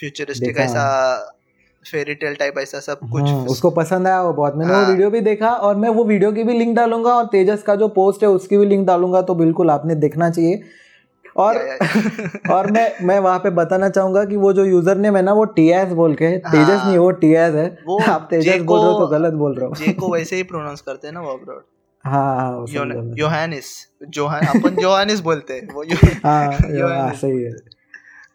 [0.00, 0.84] फ्यूचरिस्टिक ऐसा
[1.84, 4.82] फेरी टेल टाइप ऐसा सब कुछ हाँ, उसको पसंद आया वो बहुत। मैंने हाँ.
[4.84, 7.74] वो वीडियो भी देखा और मैं वो वीडियो की भी लिंक डालूँगा और तेजस का
[7.74, 10.62] जो पोस्ट है उसकी भी लिंक डालूँगा तो बिल्कुल आपने देखना चाहिए।
[11.36, 15.16] और या, या। और मैं मैं वहाँ पे बताना चाहूँगा कि वो जो यूज़र नेम
[15.16, 18.62] है ना वो टीएस बोल के हाँ, तेजस नहीं वो टीएस है। वो आप तेजस
[18.62, 21.14] बोल रहे हो तो गलत बोल रहे हो। जे को वैसे ही प्रोनाउंस करते हैं
[21.14, 21.62] ना वो अब्रॉड
[22.06, 23.66] हाँ हाँ योहानिस
[24.08, 25.84] जोहान अपन जोहानिस बोलते हैं। वो
[26.24, 27.50] हाँ सही है।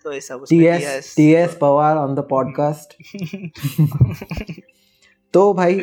[0.04, 2.93] तो ऐसा TS TS Pawar on the podcast
[5.34, 5.82] तो भाई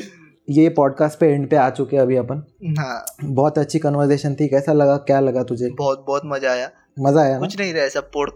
[0.50, 2.42] ये पॉडकास्ट पे एंड पे आ चुके हैं अभी अपन।
[2.78, 5.70] हाँ। बहुत अच्छी कन्वर्सेशन थी कैसा लगा क्या लगा तुझे?
[5.70, 6.70] बहुत बहुत मज़ा आया।
[7.00, 8.30] मज़ा आया कुछ नहीं रहा ऐसा पोड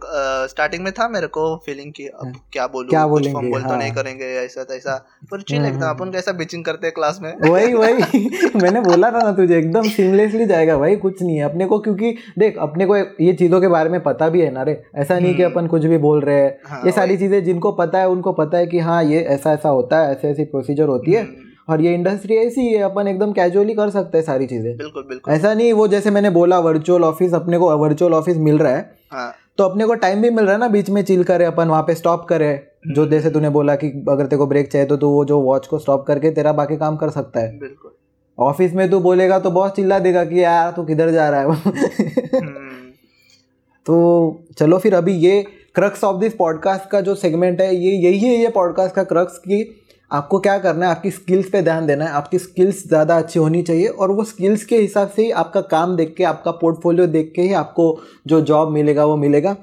[0.50, 3.50] स्टार्टिंग में था मेरे को फीलिंग की अब हाँ। क्या बोलूँ क्या बोलेंगे?
[3.50, 4.96] बोल तो हाँ। तो नहीं करेंगे ऐसा तैसा।
[5.30, 7.32] पर चिल एकदम अपन कैसा बिचिंग करते हैं क्लास में?
[7.50, 11.66] वही वही। मैंने बोला था ना तुझे एकदम सीमलेसली जाएगा भाई कुछ नहीं है। अपने
[11.66, 14.80] को क्योंकि देख अपने को ये चीज़ों के बारे में पता भी है ना रे।
[14.96, 17.72] ऐसा नहीं कि हम्म। अपन कुछ भी बोल रहे हैं। हाँ, ये सारी चीज़ें जिनको
[17.72, 20.88] पता है उनको पता है कि हाँ ये ऐसा ऐसा होता है ऐसी ऐसी प्रोसीजर
[20.88, 24.46] होती है। हम्म। और ये इंडस्ट्री ऐसी है अपन एकदम कैजुअली कर सकते हैं सारी
[24.46, 28.36] चीज़ें। बिल्कुल बिल्कुल। ऐसा नहीं वो जैसे मैंने बोला वर्चुअल ऑफ़िस अपने को वर्चुअल ऑफ़िस
[28.36, 29.32] मिल रहा है। हाँ.
[29.58, 31.82] तो अपने को टाइम भी मिल रहा है ना बीच में चिल करे अपन वहाँ
[31.82, 34.96] पे स्टॉप करे। जो हम्म। जैसे तूने बोला कि अगर तेरे को ब्रेक चाहिए तो
[34.96, 37.90] तू वो जो वॉच को स्टॉप करके तेरा बाकी काम कर सकता है। बिल्कुल।
[38.38, 41.46] ऑफ़िस में तू बोलेगा तो बहुत चिल्ला देगा कि यार तू किधर जा रहा है
[41.46, 42.90] हम्म।
[43.86, 45.42] तो चलो फिर अभी ये
[45.74, 49.38] क्रक्स ऑफ़ दिस पॉडकास्ट का जो सेगमेंट है ये यही है ये पॉडकास्ट का क्रक्स
[49.38, 49.62] की
[50.10, 50.90] आपको क्या करना है?
[50.90, 54.64] आपकी स्किल्स पे ध्यान देना है। आपकी स्किल्स ज़्यादा अच्छी होनी चाहिए और वो स्किल्स
[54.64, 57.86] के हिसाब से ही आपका काम देख के आपका पोर्टफोलियो देख के ही आपको
[58.26, 59.56] जो जॉब मिलेगा वो मिलेगा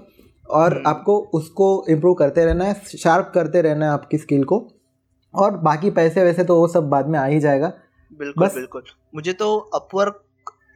[0.45, 4.67] और हम्म। आपको उसको इम्प्रूव करते रहना है शार्प करते रहना है आपकी स्किल को
[5.33, 7.71] और बाकी पैसे वैसे तो वो सब बाद में आ ही जाएगा।
[8.19, 8.83] बिल्कुल बिल्कुल।
[9.15, 10.23] मुझे तो अपवर्क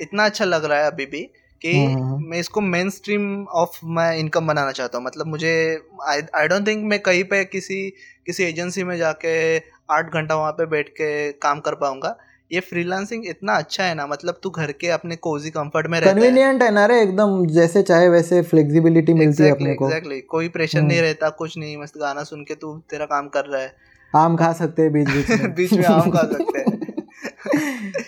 [0.02, 1.30] इतना अच्छा लग रहा है अभी भी
[1.66, 5.82] कि हम्म, हम्म। मैं इसको मेन स्ट्रीम ऑफ़ मैं इनकम बनाना चाहता हूँ। मतलब मुझे
[6.10, 7.90] आई डोंट थिंक मैं कहीं पे किसी
[8.26, 9.58] किसी एजेंसी में जाके
[9.92, 12.18] आठ घंटा वहाँ पे बैठ के काम कर पाऊँगा।
[12.52, 16.14] ये फ्रीलांसिंग इतना अच्छा है ना मतलब तू घर के अपने कोजी कंफर्ट में रहता
[16.14, 20.22] कन्वीनियंट है ना रे एकदम जैसे चाहे वैसे फ्लेक्सिबिलिटी मिलती exactly, है अपने को। एग्जैक्टली
[20.22, 23.62] कोई प्रेशर नहीं रहता कुछ नहीं मस्त गाना सुन के तू तेरा काम कर रहा
[23.62, 23.76] है।
[24.16, 26.75] आम खा सकते हैं बीच बीच में। बीच में आम खा सकते हैं।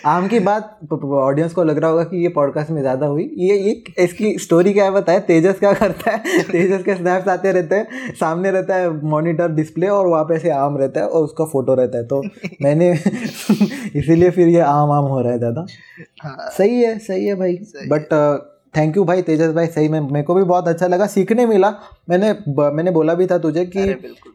[0.06, 3.56] आम की बात ऑडियंस को लग रहा होगा कि ये पॉडकास्ट में ज़्यादा हुई। ये
[3.70, 5.20] एक इसकी स्टोरी क्या है बताए?
[5.20, 6.42] तेजस क्या करता है?
[6.52, 10.50] तेजस के स्नैप्स आते रहते हैं सामने रहता है मॉनिटर डिस्प्ले और वहाँ पे से
[10.50, 12.22] आम रहता है और उसका फ़ोटो रहता है। तो
[12.62, 12.90] मैंने
[13.96, 15.66] इसीलिए फिर ये आम आम हो रहा है ज़्यादा।
[16.22, 18.08] हाँ, सही है सही है भाई। बट
[18.74, 21.70] थैंक यू भाई तेजस भाई सही में मेरे को भी बहुत अच्छा लगा सीखने मिला।
[22.10, 22.32] मैंने
[22.72, 23.80] मैंने बोला भी था तुझे कि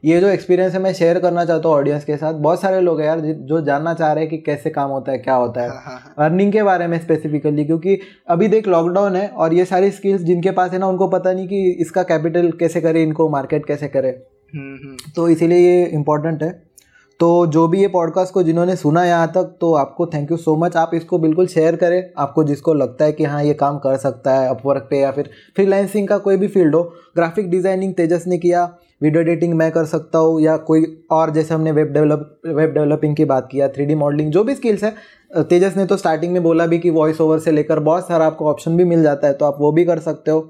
[0.06, 3.00] ये जो एक्सपीरियंस है मैं शेयर करना चाहता हूँ ऑडियंस के साथ। बहुत सारे लोग
[3.00, 5.70] हैं यार जो जानना चाह रहे हैं कि कैसे काम होता है क्या होता है।
[5.70, 9.66] अर्निंग हाँ, हाँ, हाँ। के बारे में स्पेसिफिकली क्योंकि अभी देख लॉकडाउन है और ये
[9.66, 13.30] सारी स्किल्स जिनके पास है ना उनको पता नहीं कि इसका कैपिटल कैसे करे इनको
[13.30, 14.10] मार्केट कैसे करे।
[14.56, 16.72] हम्म, हम्म। तो इसीलिए ये इम्पोर्टेंट है।
[17.20, 20.55] तो जो भी ये पॉडकास्ट को जिन्होंने सुना यहाँ तक तो आपको थैंक यू सो
[20.55, 23.97] मच आप इसको बिल्कुल शेयर करें। आपको जिसको लगता है कि हाँ ये काम कर
[23.97, 26.82] सकता है अपवर्क पे या फिर फ्रीलांसिंग का कोई भी फ़ील्ड हो
[27.16, 28.64] ग्राफिक डिज़ाइनिंग तेजस ने किया
[29.01, 33.16] वीडियो एडिटिंग मैं कर सकता हूँ, या कोई और जैसे हमने वेब डेवलप वेब डेवलपिंग
[33.16, 36.66] की बात किया थ्री मॉडलिंग जो भी स्किल्स है तेजस ने तो स्टार्टिंग में बोला
[36.66, 39.45] भी कि वॉइस ओवर से लेकर बहुत सारा आपको ऑप्शन भी मिल जाता है तो
[39.45, 40.41] आप वो भी कर सकते हो।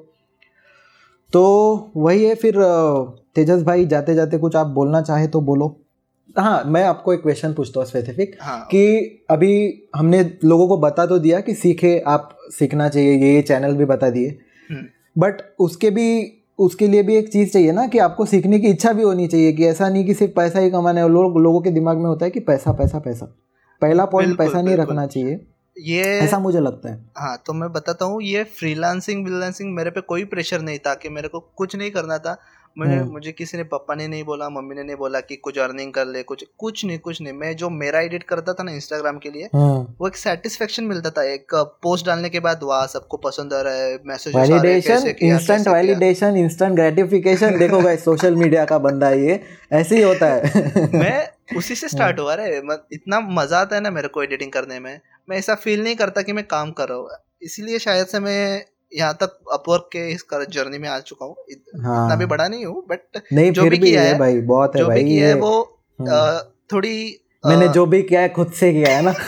[1.33, 2.61] तो वही है फिर
[3.35, 5.75] तेजस भाई जाते जाते कुछ आप बोलना चाहे तो बोलो।
[6.37, 11.05] हाँ मैं आपको एक क्वेश्चन पूछता हूँ स्पेसिफिक हाँ, कि अभी हमने लोगों को बता
[11.05, 14.39] तो दिया कि सीखे आप सीखना चाहिए ये ये चैनल भी बता दिए।
[15.17, 18.67] But hmm. उसके भी उसके लिए भी एक चीज़ चाहिए ना कि आपको सीखने की
[18.67, 21.61] इच्छा भी होनी चाहिए कि ऐसा नहीं कि सिर्फ़ पैसा ही कमाना है। लोग लोगों
[21.61, 23.25] के दिमाग में होता है कि पैसा पैसा पैसा।
[23.81, 25.45] पहला पॉइंट पैसा नहीं रखना चाहिए।
[25.79, 30.01] ये ऐसा मुझे लगता है। हाँ तो मैं बताता हूँ ये फ्रीलांसिंग विलांसिंग मेरे पे
[30.01, 32.37] कोई प्रेशर नहीं था कि मेरे को कुछ नहीं करना था।
[32.77, 35.57] मुझे हम्म। मुझे किसी ने पापा ने नहीं बोला मम्मी ने नहीं बोला कि कुछ
[35.57, 38.71] अर्निंग कर ले कुछ कुछ नहीं कुछ नहीं। मैं जो मेरा एडिट करता था ना
[38.71, 42.85] इंस्टाग्राम के लिए हाँ। वो एक सेटिस्फेक्शन मिलता था। एक पोस्ट डालने के बाद वाह
[42.87, 48.65] सबको पसंद आ रहा है message validation instant validation instant gratification देखो भाई सोशल मीडिया
[48.65, 49.39] का बंदा ये
[49.73, 52.57] ऐसे ही होता है। मैं उसी से स्टार्ट हाँ। हुआ रे।
[52.93, 54.99] इतना मज़ा आता है ना मेरे को एडिटिंग करने में।
[55.29, 57.09] मैं ऐसा फील नहीं करता कि मैं काम कर रहा हूँ।
[57.43, 58.65] इसीलिए शायद से मैं
[58.95, 61.35] यहाँ तक अपवर्क के इस जर्नी में आ चुका हूँ।
[61.81, 64.75] हाँ। इतना भी बड़ा नहीं हूँ बट नहीं जो भी भी किया है भाई बहुत
[64.75, 66.39] है भाई किया है वो हम्म।
[66.71, 69.13] थोड़ी मैंने जो भी किया है खुद से किया है ना।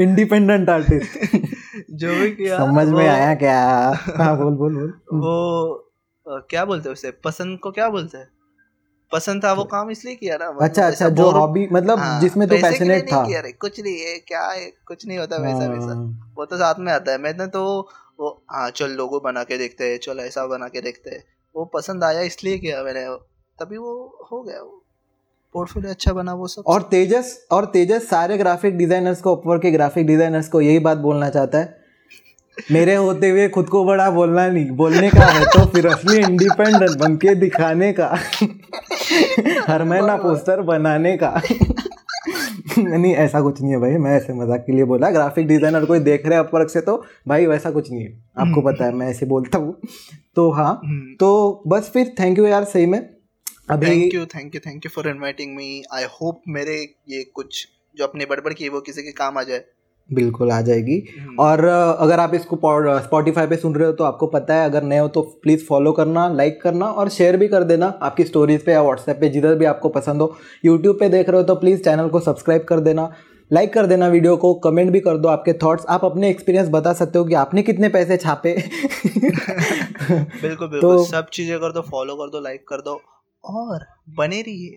[0.00, 1.36] इंडिपेंडेंट आर्टिस्ट
[1.90, 3.60] जो भी किया समझ में आया क्या?
[4.16, 5.88] हाँ बोल बोल बोल। वो
[6.50, 7.10] क्या बोलते हैं उसे?
[7.10, 8.28] पसंद को क्या बोलते हैं?
[9.12, 12.56] पसंद था वो काम इसलिए किया ना अच्छा अच्छा जो हॉबी मतलब हाँ, जिसमें तो
[12.56, 16.44] पैशनेट था। किया कुछ नहीं है क्या है कुछ नहीं होता वैसा वैसा। हाँ। वो
[16.44, 17.64] तो साथ में आता है मैंने तो
[18.20, 21.22] वो हाँ चल लोगो बना के देखते हैं चल ऐसा बना के देखते हैं।
[21.54, 23.04] वो पसंद आया इसलिए किया मैंने
[23.58, 23.92] तभी वो
[24.30, 24.78] हो गया वो
[25.54, 29.70] पोर्टफोलियो अच्छा बना वो सब। और तेजस और तेजस सारे ग्राफिक डिजाइनर्स को अपवर के
[29.70, 31.80] ग्राफिक डिजाइनर्स को यही बात बोलना चाहता है।
[32.56, 36.96] मेरे होते हुए खुद को बड़ा बोलना नहीं बोलने का है तो फिर असली इंडिपेंडेंट
[36.98, 38.08] बन के दिखाने का।
[39.62, 41.40] हर महीना पोस्टर बनाने का।
[42.78, 46.00] नहीं ऐसा कुछ नहीं है भाई मैं ऐसे मज़ाक के लिए बोला। ग्राफिक डिज़ाइनर कोई
[46.00, 46.96] देख रहे अपवर्क से तो
[47.28, 49.76] भाई वैसा कुछ नहीं है। आपको हम्म। पता है मैं ऐसे बोलता हूँ।
[50.36, 52.98] तो हाँ हम्म। तो बस फिर थैंक यू यार सही में।
[53.70, 56.76] अभी thank you thank you thank you for inviting me I hope मेरे
[57.08, 59.64] ये कुछ जो अपने बड़बड़ की वो किसी के काम आ जाए।
[60.10, 62.56] बिल्कुल आ जाएगी। हम्म। और अगर आप इसको
[63.00, 65.92] स्पॉटिफाई पे सुन रहे हो तो आपको पता है अगर नए हो तो प्लीज़ फॉलो
[65.92, 69.54] करना लाइक करना और शेयर भी कर देना आपकी स्टोरीज पे या व्हाट्सएप पे जिधर
[69.54, 70.34] भी आपको पसंद हो।
[70.64, 73.10] यूट्यूब पे देख रहे हो तो प्लीज़ चैनल को सब्सक्राइब कर देना
[73.50, 76.92] लाइक कर देना वीडियो को कमेंट भी कर दो आपके थॉट्स आप अपने एक्सपीरियंस बता
[76.92, 82.14] सकते हो कि आपने कितने पैसे छापे। बिल्कुल बिल्कुल तो, सब चीज़ें कर दो फॉलो
[82.14, 83.00] कर दो लाइक कर दो।
[83.44, 84.76] और बने रहिए।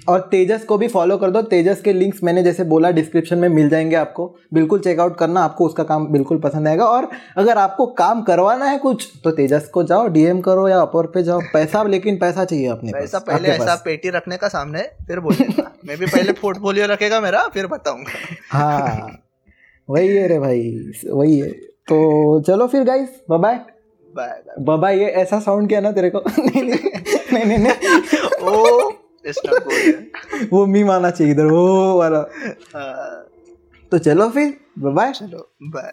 [0.08, 3.48] और तेजस को भी फॉलो कर दो। तेजस के लिंक्स मैंने जैसे बोला डिस्क्रिप्शन में
[3.48, 7.86] मिल जाएँगे आपको। बिल्कुल चेकआउट करना आपको उसका काम बिल्कुल पसंद आएगा। और अगर आपको
[7.86, 11.82] काम करवाना है कुछ तो तेजस को जाओ डीएम करो या अपर पे जाओ। पैसा
[11.82, 16.06] लेकिन पैसा चाहिए अपने पैसा पहले ऐसा पेटी रखने का सामने फिर बोलेगा। मैं भी
[16.06, 18.12] पहले पोर्टफोलियो रखेगा मेरा फिर बताऊँगा।
[18.50, 19.22] हाँ
[19.90, 21.50] वही है रे भाई वही है।
[21.88, 23.60] तो चलो फिर गाइस बाय
[24.14, 28.90] बाय बाबा ये ऐसा साउंड किया ना तेरे को। नहीं नहीं। नहीं नहीं ओ
[30.52, 32.18] वो मी माना चाहिए इधर वो वाला।
[32.76, 33.26] हाँ।
[33.92, 35.92] तो चलो फिर बाय चलो बाय